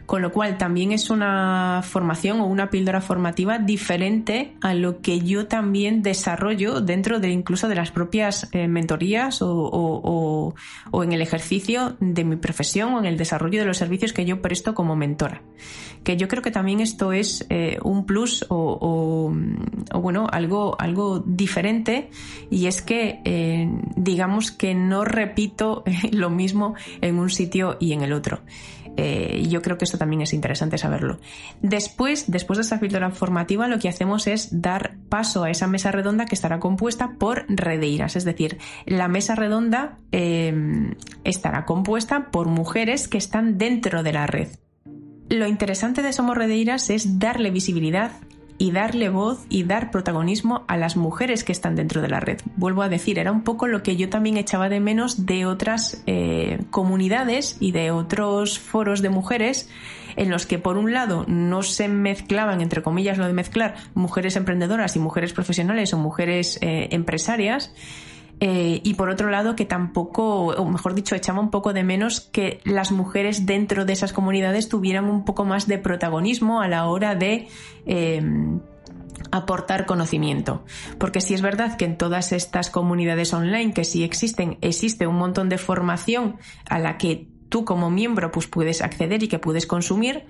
con 0.07 0.21
lo 0.21 0.33
cual 0.33 0.59
también 0.59 0.93
es 0.93 1.09
una 1.09 1.81
formación 1.83 2.41
o 2.41 2.47
una 2.47 2.71
píldora 2.71 3.01
formativa 3.01 3.59
diferente 3.59 4.55
a 4.61 4.75
lo 4.75 5.01
que 5.01 5.21
yo 5.21 5.47
también 5.47 6.03
desarrollo 6.03 6.81
dentro 6.81 7.21
de 7.21 7.31
incluso 7.31 7.69
de 7.69 7.75
las 7.75 7.91
propias 7.91 8.49
eh, 8.53 8.69
mentorías 8.69 9.39
o, 9.41 10.55
en 10.93 11.13
el 11.13 11.23
ejercicio 11.23 11.97
de 12.01 12.25
mi 12.25 12.37
profesión 12.37 12.95
o 12.95 12.99
en 12.99 13.07
el 13.07 13.17
desarrollo 13.17 13.61
de 13.61 13.67
los 13.67 13.79
servicios 13.79 14.13
que 14.13 14.25
yo 14.25 14.43
presto 14.43 14.75
como 14.75 14.95
mentora. 14.97 15.43
Que 16.03 16.19
yo 16.19 16.29
creo 16.29 16.43
que 16.43 16.51
también 16.51 16.81
esto 16.81 17.13
es 17.13 17.47
eh, 17.49 17.79
un 17.83 18.05
plus 18.05 18.45
o, 18.51 19.33
bueno, 19.95 20.27
algo, 20.31 20.77
algo 20.79 21.21
diferente 21.21 22.11
y 22.51 22.67
es 22.67 22.83
que 22.83 23.21
eh, 23.25 23.71
digamos 23.97 24.51
que 24.51 24.75
no 24.75 25.05
repito 25.05 25.83
lo 26.13 26.29
mismo 26.29 26.75
en 27.01 27.19
un 27.19 27.31
sitio 27.31 27.79
y 27.81 27.93
en 27.93 28.03
el 28.03 28.13
otro. 28.13 28.41
Eh, 28.97 29.47
yo 29.49 29.63
creo 29.63 29.77
que 29.77 29.85
esto 29.85 29.99
también 29.99 30.23
es 30.23 30.33
interesante 30.33 30.79
saberlo. 30.79 31.19
Después, 31.63 32.31
después 32.31 32.59
de 32.59 32.63
esta 32.63 32.81
píldora 32.81 33.11
formativa, 33.11 33.69
lo 33.69 33.79
que 33.79 33.89
hacemos 33.89 34.27
es 34.27 34.61
dar 34.63 34.97
paso 35.09 35.45
a 35.45 35.51
esa 35.51 35.67
mesa 35.67 35.91
redonda 35.91 36.27
que 36.27 36.35
estará 36.35 36.61
compuesta 36.61 37.15
por 37.19 37.45
redeiras, 37.49 38.17
es 38.17 38.25
decir, 38.25 38.59
la 38.87 39.09
mesa 39.09 39.35
redonda 39.35 39.99
em, 40.13 40.95
estará 41.25 41.65
compuesta 41.65 42.31
por 42.31 42.47
mujeres 42.47 43.09
que 43.09 43.19
están 43.19 43.59
dentro 43.59 44.03
de 44.03 44.13
la 44.13 44.27
red. 44.27 44.49
Lo 45.29 45.47
interesante 45.47 46.03
de 46.03 46.13
Somos 46.13 46.37
Redeiras 46.37 46.91
es 46.91 47.19
darle 47.19 47.51
visibilidad 47.51 48.13
y 48.65 48.71
darle 48.71 49.11
voz 49.11 49.45
y 49.51 49.65
dar 49.65 49.91
protagonismo 49.91 50.65
a 50.69 50.79
las 50.79 50.97
mujeres 50.97 51.45
que 51.45 51.53
están 51.53 51.77
dentro 51.77 52.01
de 52.01 52.09
la 52.09 52.19
red. 52.19 52.41
Vuelvo 52.57 52.81
a 52.81 52.89
decir, 52.89 53.19
era 53.19 53.31
un 53.31 53.43
poco 53.43 53.67
lo 53.67 53.83
que 53.83 53.97
yo 53.97 54.09
también 54.09 54.39
echaba 54.39 54.71
de 54.71 54.81
menos 54.81 55.27
de 55.27 55.45
otras 55.45 56.03
eh, 56.07 56.61
comunidades 56.71 57.59
y 57.61 57.73
de 57.73 57.91
otros 57.91 58.59
foros 58.59 59.03
de 59.03 59.11
mujeres 59.11 59.69
en 60.17 60.31
los 60.31 60.47
que 60.47 60.59
por 60.59 60.79
un 60.79 60.95
lado 60.95 61.27
no 61.29 61.63
se 61.63 61.89
mezclaban, 61.89 62.63
entre 62.63 62.83
comillas 62.83 63.19
lo 63.19 63.27
de 63.27 63.35
mezclar, 63.35 63.75
mujeres 63.93 64.35
emprendedoras 64.35 64.97
y 64.97 64.99
mujeres 64.99 65.35
profesionales 65.35 65.93
o 65.93 65.99
mujeres 65.99 66.59
eh, 66.63 66.89
empresarias, 66.93 67.71
eh, 68.47 68.83
y 68.85 68.93
por 68.93 69.09
otro 69.09 69.31
lado, 69.31 69.57
que 69.57 69.65
tampoco, 69.65 70.49
o 70.49 70.69
mejor 70.69 70.95
dicho, 70.95 71.15
echaba 71.15 71.41
un 71.41 71.51
poco 71.51 71.73
de 71.73 71.83
menos 71.83 72.21
que 72.21 72.61
las 72.65 72.93
mujeres 72.93 73.47
dentro 73.47 73.87
de 73.87 73.95
esas 73.95 74.13
comunidades 74.13 74.69
tuvieran 74.69 75.07
un 75.07 75.25
poco 75.25 75.47
más 75.47 75.67
de 75.67 75.79
protagonismo 75.79 76.61
a 76.61 76.69
la 76.69 76.87
hora 76.87 77.15
de 77.15 77.49
em, 77.87 78.61
aportar 79.31 79.87
conocimiento. 79.87 80.63
Porque 80.99 81.23
si 81.23 81.33
es 81.33 81.41
verdad 81.41 81.79
que 81.79 81.87
en 81.87 81.97
todas 81.97 82.33
estas 82.33 82.69
comunidades 82.69 83.33
online 83.33 83.73
que 83.73 83.85
sí 83.85 84.05
existen, 84.05 84.59
existe 84.61 85.07
un 85.07 85.17
montón 85.17 85.49
de 85.49 85.57
formación 85.57 86.37
a 86.69 86.79
la 86.79 86.99
que 86.99 87.27
tú 87.49 87.65
como 87.65 87.89
miembro 87.89 88.31
pues 88.31 88.47
puedes 88.47 88.83
acceder 88.83 89.23
y 89.23 89.29
que 89.29 89.39
puedes 89.39 89.67
consumir, 89.67 90.27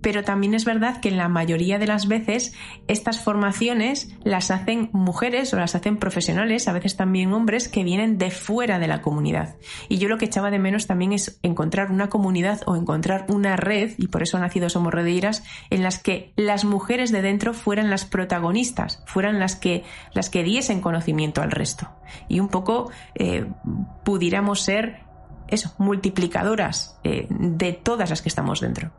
pero 0.00 0.24
también 0.24 0.54
es 0.54 0.64
verdad 0.64 1.00
que 1.00 1.08
en 1.08 1.16
la 1.16 1.28
mayoría 1.28 1.78
de 1.78 1.86
las 1.86 2.08
veces 2.08 2.54
estas 2.88 3.20
formaciones 3.20 4.14
las 4.24 4.50
hacen 4.50 4.90
mujeres 4.92 5.52
o 5.52 5.56
las 5.56 5.74
hacen 5.74 5.98
profesionales, 5.98 6.68
a 6.68 6.72
veces 6.72 6.96
también 6.96 7.32
hombres 7.32 7.68
que 7.68 7.84
vienen 7.84 8.18
de 8.18 8.30
fuera 8.30 8.78
de 8.78 8.88
la 8.88 9.02
comunidad. 9.02 9.56
Y 9.88 9.98
yo 9.98 10.08
lo 10.08 10.18
que 10.18 10.26
echaba 10.26 10.50
de 10.50 10.58
menos 10.58 10.86
también 10.86 11.12
es 11.12 11.38
encontrar 11.42 11.90
una 11.90 12.08
comunidad 12.08 12.60
o 12.66 12.76
encontrar 12.76 13.26
una 13.28 13.56
red, 13.56 13.92
y 13.98 14.08
por 14.08 14.22
eso 14.22 14.36
ha 14.36 14.40
nacido 14.40 14.68
Somos 14.68 14.94
Redeiras, 14.94 15.44
en 15.70 15.82
las 15.82 15.98
que 15.98 16.32
las 16.36 16.64
mujeres 16.64 17.12
de 17.12 17.22
dentro 17.22 17.54
fueran 17.54 17.90
las 17.90 18.04
protagonistas, 18.04 19.02
fueran 19.06 19.38
las 19.38 19.56
que, 19.56 19.84
las 20.12 20.30
que 20.30 20.42
diesen 20.42 20.80
conocimiento 20.80 21.42
al 21.42 21.50
resto. 21.50 21.90
Y 22.28 22.40
un 22.40 22.48
poco 22.48 22.90
eh, 23.14 23.46
pudiéramos 24.04 24.62
ser 24.62 25.00
eso, 25.48 25.74
multiplicadoras 25.78 26.98
eh, 27.04 27.26
de 27.28 27.72
todas 27.72 28.10
las 28.10 28.22
que 28.22 28.28
estamos 28.28 28.60
dentro. 28.60 28.92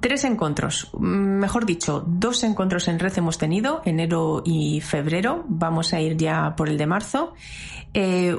Tres 0.00 0.22
encuentros, 0.24 0.90
mejor 0.98 1.66
dicho, 1.66 2.04
dos 2.06 2.44
encuentros 2.44 2.86
en 2.86 3.00
red 3.00 3.12
hemos 3.18 3.36
tenido, 3.36 3.82
enero 3.84 4.42
y 4.44 4.80
febrero, 4.80 5.44
vamos 5.48 5.92
a 5.92 6.00
ir 6.00 6.16
ya 6.16 6.54
por 6.54 6.68
el 6.68 6.78
de 6.78 6.86
marzo. 6.86 7.34
Eh, 7.94 8.38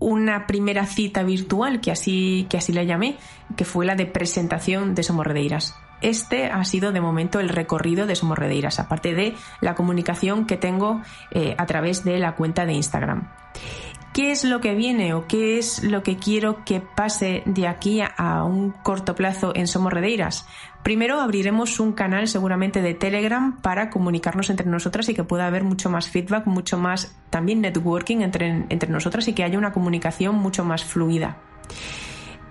una 0.00 0.46
primera 0.46 0.86
cita 0.86 1.22
virtual, 1.22 1.80
que 1.80 1.92
así, 1.92 2.46
que 2.50 2.58
así 2.58 2.72
la 2.72 2.82
llamé, 2.82 3.16
que 3.56 3.64
fue 3.64 3.86
la 3.86 3.94
de 3.94 4.06
presentación 4.06 4.94
de 4.94 5.04
Somorredeiras. 5.04 5.74
Este 6.00 6.46
ha 6.46 6.64
sido 6.64 6.92
de 6.92 7.00
momento 7.00 7.40
el 7.40 7.48
recorrido 7.48 8.06
de 8.06 8.14
Somorredeiras, 8.14 8.78
aparte 8.78 9.14
de 9.14 9.34
la 9.60 9.74
comunicación 9.74 10.46
que 10.46 10.56
tengo 10.56 11.02
eh, 11.32 11.54
a 11.58 11.66
través 11.66 12.04
de 12.04 12.18
la 12.18 12.34
cuenta 12.36 12.66
de 12.66 12.74
Instagram. 12.74 13.28
¿Qué 14.18 14.32
es 14.32 14.42
lo 14.42 14.60
que 14.60 14.74
viene 14.74 15.14
o 15.14 15.28
qué 15.28 15.60
es 15.60 15.84
lo 15.84 16.02
que 16.02 16.16
quiero 16.16 16.64
que 16.64 16.80
pase 16.80 17.44
de 17.46 17.68
aquí 17.68 18.00
a 18.00 18.42
un 18.42 18.72
corto 18.72 19.14
plazo 19.14 19.52
en 19.54 19.68
Somos 19.68 19.92
Redeiras? 19.92 20.44
Primero 20.82 21.20
abriremos 21.20 21.78
un 21.78 21.92
canal 21.92 22.26
seguramente 22.26 22.82
de 22.82 22.94
Telegram 22.94 23.62
para 23.62 23.90
comunicarnos 23.90 24.50
entre 24.50 24.66
nosotras 24.66 25.08
y 25.08 25.14
que 25.14 25.22
pueda 25.22 25.46
haber 25.46 25.62
mucho 25.62 25.88
más 25.88 26.08
feedback, 26.08 26.46
mucho 26.46 26.78
más 26.78 27.14
también 27.30 27.60
networking 27.60 28.22
entre, 28.22 28.64
entre 28.68 28.90
nosotras 28.90 29.28
y 29.28 29.34
que 29.34 29.44
haya 29.44 29.56
una 29.56 29.72
comunicación 29.72 30.34
mucho 30.34 30.64
más 30.64 30.82
fluida. 30.82 31.36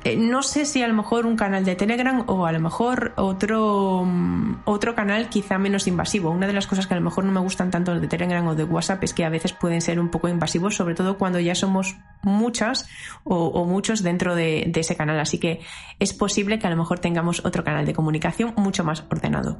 Eh, 0.08 0.15
no 0.15 0.41
sé 0.41 0.65
si 0.65 0.82
a 0.82 0.88
lo 0.88 0.93
mejor 0.93 1.26
un 1.26 1.36
canal 1.36 1.65
de 1.65 1.76
Telegram 1.76 2.24
o 2.28 2.46
a 2.46 2.54
lo 2.54 2.62
mejor 2.62 3.12
otro, 3.17 4.06
mm, 4.06 4.62
otro 4.63 4.96
canal 4.96 5.28
quizá 5.28 5.58
menos 5.58 5.86
invasivo. 5.86 6.30
Una 6.30 6.48
de 6.48 6.54
las 6.54 6.65
cosas 6.65 6.88
que 6.88 6.93
a 6.93 6.98
lo 6.98 7.04
mejor 7.04 7.26
no 7.26 7.34
me 7.34 7.41
gustan 7.41 7.72
tanto 7.72 8.00
de 8.00 8.08
Telegram 8.08 8.48
o 8.48 8.56
de 8.56 8.63
WhatsApp 8.63 9.04
es 9.04 9.13
que 9.13 9.26
a 9.26 9.30
veces 9.30 9.52
pueden 9.52 9.82
ser 9.82 10.00
un 10.00 10.08
poco 10.08 10.30
invasivos, 10.30 10.76
sobre 10.76 10.96
todo 10.96 11.17
cuando 11.17 11.41
ya 11.41 11.56
somos 11.56 11.98
muchas 12.22 12.88
o, 13.26 13.65
muchos 13.65 14.02
dentro 14.02 14.34
de, 14.34 14.72
ese 14.74 14.96
canal. 14.96 15.20
Así 15.20 15.39
que 15.39 15.60
es 16.00 16.13
posible 16.13 16.58
que 16.58 16.67
a 16.67 16.70
lo 16.70 16.78
mejor 16.78 17.00
tengamos 17.00 17.43
otro 17.46 17.65
canal 17.65 17.86
de 17.86 17.93
comunicación 17.93 18.54
mucho 18.56 18.86
más 18.86 19.04
ordenado. 19.12 19.58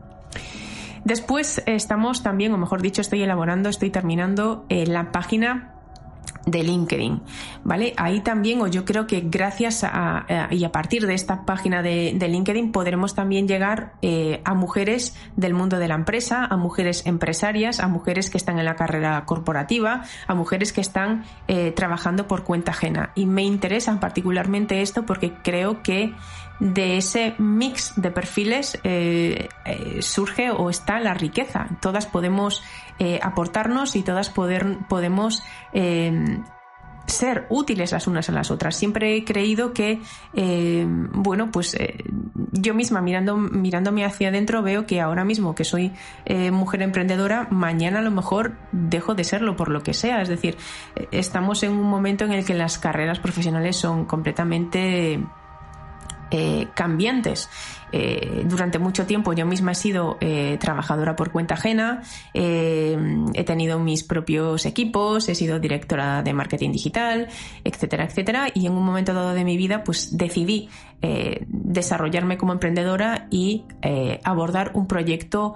Después 1.04 1.62
estamos 1.66 2.24
también, 2.24 2.54
o 2.54 2.58
mejor 2.58 2.82
dicho, 2.82 3.02
estoy 3.02 3.22
elaborando, 3.22 3.68
estoy 3.68 3.90
terminando 3.90 4.66
eh, 4.70 4.86
la 4.86 5.12
página 5.12 5.77
de 6.48 6.64
LinkedIn, 6.64 7.22
¿vale? 7.64 7.94
Ahí 7.98 8.22
también, 8.22 8.62
o 8.62 8.68
yo 8.68 8.86
creo 8.86 9.06
que 9.06 9.22
gracias 9.22 9.84
a, 9.84 10.26
y 10.50 10.64
a 10.64 10.72
partir 10.72 11.06
de 11.06 11.14
esta 11.14 11.46
página 11.46 11.84
de, 11.84 12.18
LinkedIn 12.28 12.72
podremos 12.72 13.14
también 13.16 13.48
llegar 13.48 13.94
eh, 14.02 14.42
a 14.46 14.54
mujeres 14.54 15.16
del 15.36 15.54
mundo 15.54 15.78
de 15.78 15.88
la 15.88 15.96
empresa, 15.96 16.46
a 16.46 16.58
mujeres 16.58 17.06
empresarias, 17.06 17.80
a 17.80 17.88
mujeres 17.88 18.30
que 18.30 18.38
están 18.38 18.60
en 18.60 18.66
la 18.66 18.76
carrera 18.76 19.26
corporativa, 19.26 20.04
a 20.26 20.34
mujeres 20.34 20.72
que 20.72 20.82
están 20.82 21.26
eh, 21.48 21.72
trabajando 21.72 22.28
por 22.28 22.44
cuenta 22.44 22.72
ajena. 22.72 23.12
Y 23.14 23.26
me 23.26 23.44
interesa 23.44 24.00
particularmente 24.00 24.82
esto 24.82 25.06
porque 25.06 25.34
creo 25.44 25.84
que 25.84 26.14
de 26.60 26.98
ese 26.98 27.36
mix 27.38 27.94
de 27.96 28.12
perfiles 28.12 28.80
eh, 28.84 29.50
surge 30.02 30.50
o 30.52 30.70
está 30.70 31.00
la 31.00 31.14
riqueza. 31.14 31.68
Todas 31.82 32.06
podemos 32.06 32.64
eh, 33.00 33.20
aportarnos 33.22 33.96
y 33.96 34.02
todas 34.02 34.32
poder, 34.32 34.80
podemos 34.90 35.44
eh, 35.72 36.40
ser 37.06 37.46
útiles 37.50 37.92
las 37.92 38.08
unas 38.08 38.28
a 38.28 38.32
las 38.32 38.50
otras. 38.50 38.76
Siempre 38.76 39.16
he 39.16 39.24
creído 39.24 39.72
que, 39.72 40.02
eh, 40.34 40.86
bueno, 40.88 41.52
pues 41.52 41.78
yo 42.52 42.74
misma 42.74 43.02
mirando, 43.02 43.38
mirándome 43.38 44.04
hacia 44.04 44.30
adentro 44.30 44.64
veo 44.64 44.86
que 44.86 45.00
ahora 45.00 45.24
mismo 45.24 45.56
que 45.56 45.64
soy 45.64 45.94
mujer 46.52 46.82
emprendedora, 46.82 47.48
mañana 47.50 48.00
a 48.00 48.02
lo 48.02 48.12
mejor 48.12 48.58
dejo 48.72 49.14
de 49.16 49.24
serlo 49.24 49.56
por 49.56 49.70
lo 49.70 49.84
que 49.84 49.94
sea. 49.94 50.22
Es 50.22 50.28
decir, 50.28 50.58
estamos 51.12 51.64
en 51.64 51.72
un 51.72 51.84
momento 51.84 52.26
en 52.26 52.34
el 52.34 52.44
que 52.44 52.56
las 52.56 52.78
carreras 52.78 53.20
profesionales 53.20 53.78
son 53.78 54.06
completamente 54.06 55.24
eh, 56.32 56.68
cambiantes. 56.74 57.50
Eh, 57.92 58.44
durante 58.46 58.80
mucho 58.80 59.06
tiempo 59.06 59.32
yo 59.32 59.46
misma 59.46 59.72
he 59.72 59.76
sido 59.76 60.18
eh, 60.20 60.58
trabajadora 60.60 61.16
por 61.16 61.32
cuenta 61.32 61.54
ajena, 61.54 62.02
he 62.34 63.44
tenido 63.46 63.80
mis 63.80 64.04
propios 64.04 64.66
equipos, 64.66 65.30
he 65.30 65.36
sido 65.36 65.60
directora 65.60 66.22
de 66.24 66.34
marketing 66.34 66.72
digital, 66.72 67.28
etcétera, 67.64 68.04
etcétera, 68.04 68.48
y 68.54 68.66
en 68.66 68.74
un 68.74 68.84
momento 68.84 69.14
dado 69.14 69.34
de 69.34 69.46
mi 69.46 69.56
vida 69.56 69.84
pues 69.84 70.18
decidí 70.18 70.70
desarrollarme 71.48 72.38
como 72.38 72.54
emprendedora 72.54 73.28
y 73.30 73.64
abordar 74.24 74.72
un 74.74 74.88
proyecto 74.88 75.56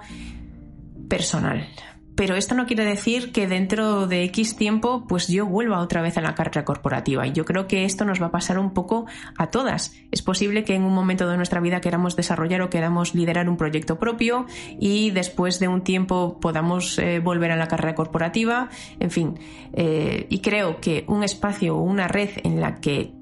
personal 1.08 1.66
pero 2.14 2.36
esto 2.36 2.54
no 2.54 2.66
quiere 2.66 2.84
decir 2.84 3.32
que 3.32 3.46
dentro 3.46 4.06
de 4.06 4.24
X 4.24 4.56
tiempo 4.56 5.04
pues 5.08 5.28
yo 5.28 5.46
vuelva 5.46 5.80
otra 5.80 6.02
vez 6.02 6.16
a 6.18 6.20
la 6.20 6.34
carrera 6.34 6.64
corporativa 6.64 7.26
y 7.26 7.32
yo 7.32 7.44
creo 7.44 7.66
que 7.66 7.84
esto 7.84 8.04
nos 8.04 8.20
va 8.20 8.26
a 8.26 8.30
pasar 8.30 8.58
un 8.58 8.72
poco 8.72 9.06
a 9.36 9.48
todas. 9.48 9.94
Es 10.10 10.22
posible 10.22 10.64
que 10.64 10.74
en 10.74 10.84
un 10.84 10.94
momento 10.94 11.28
de 11.28 11.36
nuestra 11.36 11.60
vida 11.60 11.80
queramos 11.80 12.16
desarrollar 12.16 12.62
o 12.62 12.70
queramos 12.70 13.14
liderar 13.14 13.48
un 13.48 13.56
proyecto 13.56 13.98
propio 13.98 14.46
y 14.78 15.10
después 15.10 15.58
de 15.58 15.68
un 15.68 15.82
tiempo 15.82 16.38
podamos 16.40 16.98
eh, 16.98 17.20
volver 17.20 17.50
a 17.52 17.56
la 17.56 17.68
carrera 17.68 17.94
corporativa, 17.94 18.68
en 19.00 19.10
fin. 19.10 19.38
Eh, 19.72 20.26
y 20.28 20.40
creo 20.40 20.80
que 20.80 21.04
un 21.08 21.24
espacio 21.24 21.76
o 21.76 21.82
una 21.82 22.08
red 22.08 22.30
en 22.44 22.60
la 22.60 22.80
que 22.80 23.21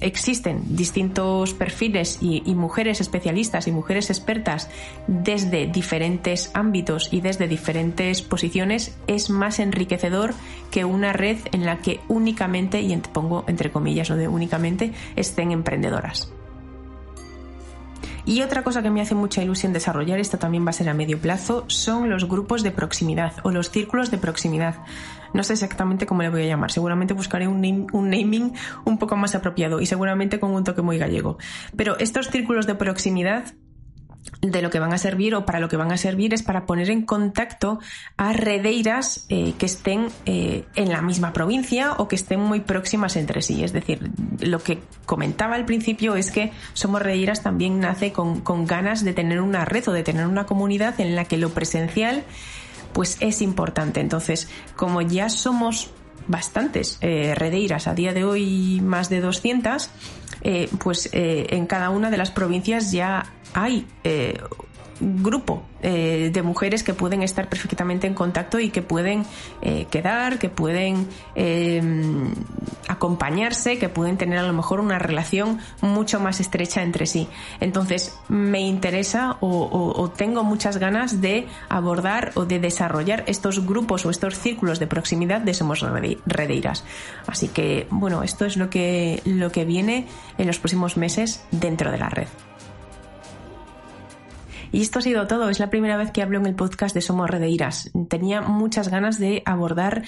existen 0.00 0.76
distintos 0.76 1.54
perfiles 1.54 2.18
y, 2.20 2.42
mujeres 2.54 3.00
especialistas 3.00 3.66
y 3.66 3.72
mujeres 3.72 4.10
expertas 4.10 4.68
desde 5.06 5.66
diferentes 5.66 6.50
ámbitos 6.54 7.12
y 7.12 7.20
desde 7.20 7.48
diferentes 7.48 8.22
posiciones 8.22 8.96
es 9.06 9.30
más 9.30 9.58
enriquecedor 9.58 10.34
que 10.70 10.84
una 10.84 11.12
red 11.12 11.38
en 11.52 11.64
la 11.64 11.78
que 11.78 12.00
únicamente, 12.08 12.80
y 12.80 12.96
pongo 13.12 13.44
entre 13.46 13.70
comillas 13.70 14.10
lo 14.10 14.16
de 14.16 14.28
únicamente, 14.28 14.92
estén 15.16 15.52
emprendedoras. 15.52 16.32
Y 18.26 18.40
otra 18.40 18.62
cosa 18.62 18.82
que 18.82 18.90
me 18.90 19.02
hace 19.02 19.14
mucha 19.14 19.42
ilusión 19.42 19.74
desarrollar, 19.74 20.18
esto 20.18 20.38
también 20.38 20.64
va 20.64 20.70
a 20.70 20.72
ser 20.72 20.88
a 20.88 20.94
medio 20.94 21.20
plazo, 21.20 21.64
son 21.66 22.08
los 22.08 22.26
grupos 22.26 22.62
de 22.62 22.70
proximidad 22.70 23.34
o 23.42 23.50
los 23.50 23.70
círculos 23.70 24.10
de 24.10 24.16
proximidad. 24.16 24.76
No 25.34 25.42
sé 25.42 25.52
exactamente 25.52 26.06
cómo 26.06 26.22
le 26.22 26.30
voy 26.30 26.44
a 26.44 26.46
llamar. 26.46 26.70
Seguramente 26.70 27.12
buscaré 27.12 27.48
un, 27.48 27.86
un 27.92 28.10
naming 28.10 28.54
un 28.84 28.98
poco 28.98 29.16
más 29.16 29.34
apropiado 29.34 29.80
y 29.80 29.86
seguramente 29.86 30.40
con 30.40 30.52
un 30.52 30.64
toque 30.64 30.80
muy 30.80 30.96
gallego. 30.96 31.38
Pero 31.76 31.98
estos 31.98 32.28
círculos 32.28 32.66
de 32.66 32.76
proximidad 32.76 33.54
de 34.40 34.62
lo 34.62 34.70
que 34.70 34.78
van 34.78 34.92
a 34.92 34.98
servir 34.98 35.34
o 35.34 35.44
para 35.44 35.60
lo 35.60 35.68
que 35.68 35.76
van 35.76 35.92
a 35.92 35.96
servir 35.96 36.34
es 36.34 36.42
para 36.42 36.66
poner 36.66 36.90
en 36.90 37.02
contacto 37.02 37.78
a 38.16 38.32
redeiras 38.32 39.26
eh, 39.28 39.54
que 39.58 39.66
estén 39.66 40.08
eh, 40.26 40.64
en 40.74 40.90
la 40.90 41.02
misma 41.02 41.32
provincia 41.32 41.94
o 41.98 42.08
que 42.08 42.16
estén 42.16 42.40
muy 42.40 42.60
próximas 42.60 43.16
entre 43.16 43.42
sí. 43.42 43.64
Es 43.64 43.72
decir, 43.72 44.10
lo 44.40 44.58
que 44.58 44.80
comentaba 45.06 45.56
al 45.56 45.64
principio 45.64 46.16
es 46.16 46.30
que 46.30 46.52
Somos 46.72 47.02
Redeiras 47.02 47.42
también 47.42 47.80
nace 47.80 48.12
con, 48.12 48.40
con 48.40 48.66
ganas 48.66 49.04
de 49.04 49.12
tener 49.12 49.40
una 49.40 49.64
red 49.64 49.88
o 49.88 49.92
de 49.92 50.02
tener 50.02 50.26
una 50.26 50.46
comunidad 50.46 51.00
en 51.00 51.16
la 51.16 51.24
que 51.24 51.36
lo 51.36 51.50
presencial 51.50 52.24
pues 52.92 53.16
es 53.20 53.42
importante. 53.42 54.00
Entonces, 54.00 54.48
como 54.76 55.02
ya 55.02 55.28
somos 55.28 55.90
bastantes 56.26 56.98
eh, 57.00 57.34
redeiras, 57.34 57.86
a 57.86 57.94
día 57.94 58.12
de 58.12 58.24
hoy 58.24 58.80
más 58.82 59.08
de 59.08 59.20
200, 59.20 59.90
eh, 60.42 60.68
pues 60.78 61.08
eh, 61.12 61.46
en 61.50 61.66
cada 61.66 61.90
una 61.90 62.10
de 62.10 62.16
las 62.16 62.30
provincias 62.30 62.92
ya 62.92 63.32
hay 63.54 63.86
eh, 64.04 64.38
grupo 65.00 65.62
eh, 65.82 66.30
de 66.32 66.42
mujeres 66.42 66.82
que 66.82 66.94
pueden 66.94 67.22
estar 67.22 67.48
perfectamente 67.48 68.06
en 68.06 68.14
contacto 68.14 68.58
y 68.58 68.70
que 68.70 68.82
pueden 68.82 69.24
eh, 69.60 69.86
quedar, 69.90 70.38
que 70.38 70.48
pueden 70.48 71.08
em, 71.34 72.32
acompañarse, 72.88 73.78
que 73.78 73.88
pueden 73.88 74.16
tener 74.16 74.38
a 74.38 74.42
lo 74.44 74.52
mejor 74.52 74.80
una 74.80 74.98
relación 74.98 75.58
mucho 75.82 76.20
más 76.20 76.40
estrecha 76.40 76.82
entre 76.82 77.06
sí. 77.06 77.28
Entonces, 77.60 78.18
me 78.28 78.60
interesa 78.60 79.36
o, 79.40 80.10
tengo 80.16 80.44
muchas 80.44 80.78
ganas 80.78 81.20
de 81.20 81.46
abordar 81.68 82.32
o 82.34 82.44
de 82.44 82.58
desarrollar 82.58 83.24
estos 83.26 83.66
grupos 83.66 84.06
o 84.06 84.10
estos 84.10 84.38
círculos 84.38 84.78
de 84.78 84.86
proximidad 84.86 85.40
de 85.40 85.54
Somos 85.54 85.84
Redeiras. 86.26 86.84
Así 87.26 87.48
que, 87.48 87.86
bueno, 87.90 88.22
esto 88.22 88.44
es 88.44 88.56
lo 88.56 88.70
que, 88.70 89.20
lo 89.24 89.50
que 89.50 89.64
viene 89.64 90.06
en 90.38 90.46
los 90.46 90.58
próximos 90.58 90.96
meses 90.96 91.44
dentro 91.50 91.90
de 91.90 91.98
la 91.98 92.08
red. 92.08 92.28
Y 94.74 94.80
esto 94.80 94.98
ha 94.98 95.02
sido 95.02 95.28
todo. 95.28 95.50
Es 95.50 95.60
la 95.60 95.70
primera 95.70 95.96
vez 95.96 96.10
que 96.10 96.20
hablo 96.20 96.36
en 96.36 96.46
el 96.46 96.56
podcast 96.56 96.96
de 96.96 97.00
Somos 97.00 97.30
Redeiras. 97.30 97.92
Tenía 98.08 98.40
muchas 98.40 98.88
ganas 98.88 99.20
de 99.20 99.40
abordar 99.46 100.02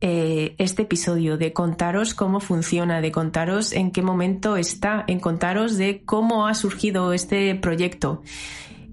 eh, 0.00 0.54
este 0.58 0.82
episodio, 0.82 1.36
de 1.36 1.52
contaros 1.52 2.14
cómo 2.14 2.38
funciona, 2.38 3.00
de 3.00 3.10
contaros 3.10 3.72
en 3.72 3.90
qué 3.90 4.00
momento 4.00 4.56
está, 4.56 5.02
en 5.08 5.18
contaros 5.18 5.76
de 5.76 6.04
cómo 6.04 6.46
ha 6.46 6.54
surgido 6.54 7.12
este 7.12 7.56
proyecto 7.56 8.22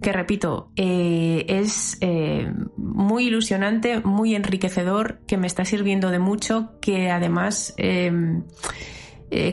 que 0.02 0.14
repito, 0.14 0.72
eh, 0.78 1.46
es 1.48 1.98
eh, 2.00 2.52
muy 2.78 3.28
ilusionante, 3.28 4.00
muy 4.00 4.34
enriquecedor, 4.34 5.20
que 5.28 5.38
me 5.38 5.46
está 5.46 5.64
sirviendo 5.66 6.10
de 6.10 6.20
mucho, 6.20 6.72
que 6.80 7.12
además 7.12 7.76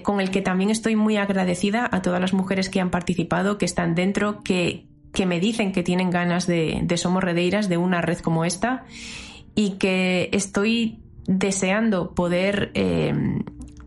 con 0.03 0.21
el 0.21 0.31
que 0.31 0.41
también 0.41 0.71
estoy 0.71 0.97
muy 0.97 1.19
agradecida 1.19 1.87
a 1.93 2.01
todas 2.01 2.21
las 2.21 2.33
mujeres 2.33 2.71
que 2.71 2.81
han 2.81 2.91
participado, 2.91 3.59
que 3.59 3.67
están 3.67 3.95
dentro, 3.95 4.43
que, 4.43 4.87
que 5.17 5.25
me 5.25 5.41
dicen 5.41 5.73
que 5.73 5.83
tienen 5.83 6.11
ganas 6.11 6.47
de, 6.47 6.81
de 6.83 6.97
Somos 6.99 7.25
Redeiras, 7.25 7.71
de 7.71 7.79
una 7.79 8.03
red 8.03 8.19
como 8.19 8.45
esta, 8.45 8.85
y 9.55 9.79
que 9.79 10.29
estoy 10.33 10.99
deseando 11.27 12.15
poder 12.15 12.71
eh, 12.75 13.15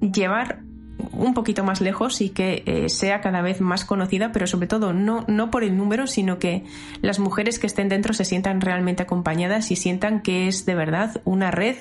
llevar 0.01 0.63
un 1.11 1.35
poquito 1.35 1.63
más 1.63 1.81
lejos 1.81 2.19
y 2.21 2.29
que 2.29 2.63
eh, 2.65 2.89
sea 2.89 3.21
cada 3.21 3.43
vez 3.43 3.61
más 3.61 3.85
conocida, 3.85 4.31
pero 4.31 4.47
sobre 4.47 4.65
todo 4.65 4.91
no, 4.91 5.23
no 5.27 5.51
por 5.51 5.63
el 5.63 5.77
número, 5.77 6.07
sino 6.07 6.39
que 6.39 6.63
las 7.01 7.19
mujeres 7.19 7.59
que 7.59 7.67
estén 7.67 7.89
dentro 7.89 8.15
se 8.15 8.25
sientan 8.25 8.59
realmente 8.59 9.03
acompañadas 9.03 9.69
y 9.69 9.75
sientan 9.75 10.21
que 10.21 10.47
es 10.47 10.65
de 10.65 10.73
verdad 10.73 11.21
una 11.25 11.51
red 11.51 11.75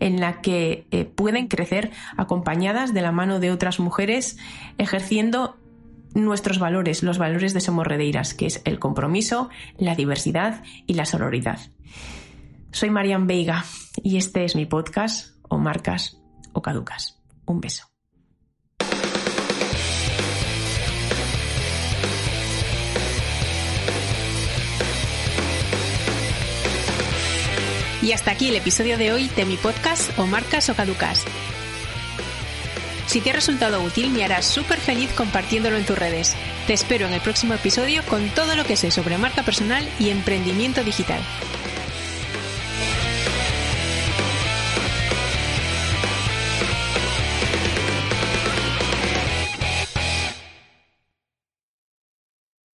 en 0.00 0.18
la 0.18 0.40
que 0.40 0.86
eh, 0.92 1.04
pueden 1.04 1.48
crecer 1.48 1.90
acompañadas 2.16 2.94
de 2.94 3.02
la 3.02 3.12
mano 3.12 3.38
de 3.38 3.52
otras 3.52 3.78
mujeres 3.80 4.38
ejerciendo 4.78 5.58
nuestros 6.14 6.58
valores, 6.58 7.02
los 7.02 7.18
valores 7.18 7.52
de 7.54 7.60
Somos 7.60 7.86
Redeiras, 7.86 8.34
que 8.34 8.46
es 8.46 8.62
el 8.64 8.78
compromiso, 8.78 9.50
la 9.76 9.94
diversidad 9.94 10.62
y 10.86 10.94
la 10.94 11.04
sororidad. 11.04 11.58
Soy 12.70 12.90
Marian 12.90 13.26
Veiga 13.26 13.64
y 14.02 14.16
este 14.16 14.44
es 14.44 14.56
mi 14.56 14.66
podcast, 14.66 15.34
o 15.48 15.58
marcas 15.58 16.18
o 16.52 16.62
caducas. 16.62 17.20
Un 17.44 17.60
beso. 17.60 17.86
Y 28.02 28.12
hasta 28.12 28.32
aquí 28.32 28.48
el 28.48 28.56
episodio 28.56 28.98
de 28.98 29.12
hoy 29.12 29.28
de 29.28 29.46
mi 29.46 29.56
podcast 29.56 30.18
o 30.18 30.26
marcas 30.26 30.68
o 30.68 30.74
caducas. 30.74 31.24
Si 33.14 33.20
te 33.20 33.30
ha 33.30 33.32
resultado 33.32 33.80
útil, 33.80 34.10
me 34.10 34.24
harás 34.24 34.44
súper 34.44 34.80
feliz 34.80 35.08
compartiéndolo 35.12 35.76
en 35.76 35.86
tus 35.86 35.96
redes. 35.96 36.34
Te 36.66 36.72
espero 36.72 37.06
en 37.06 37.12
el 37.14 37.20
próximo 37.20 37.54
episodio 37.54 38.02
con 38.08 38.28
todo 38.30 38.56
lo 38.56 38.64
que 38.64 38.74
sé 38.74 38.90
sobre 38.90 39.18
marca 39.18 39.44
personal 39.44 39.88
y 40.00 40.10
emprendimiento 40.10 40.82
digital. 40.82 41.20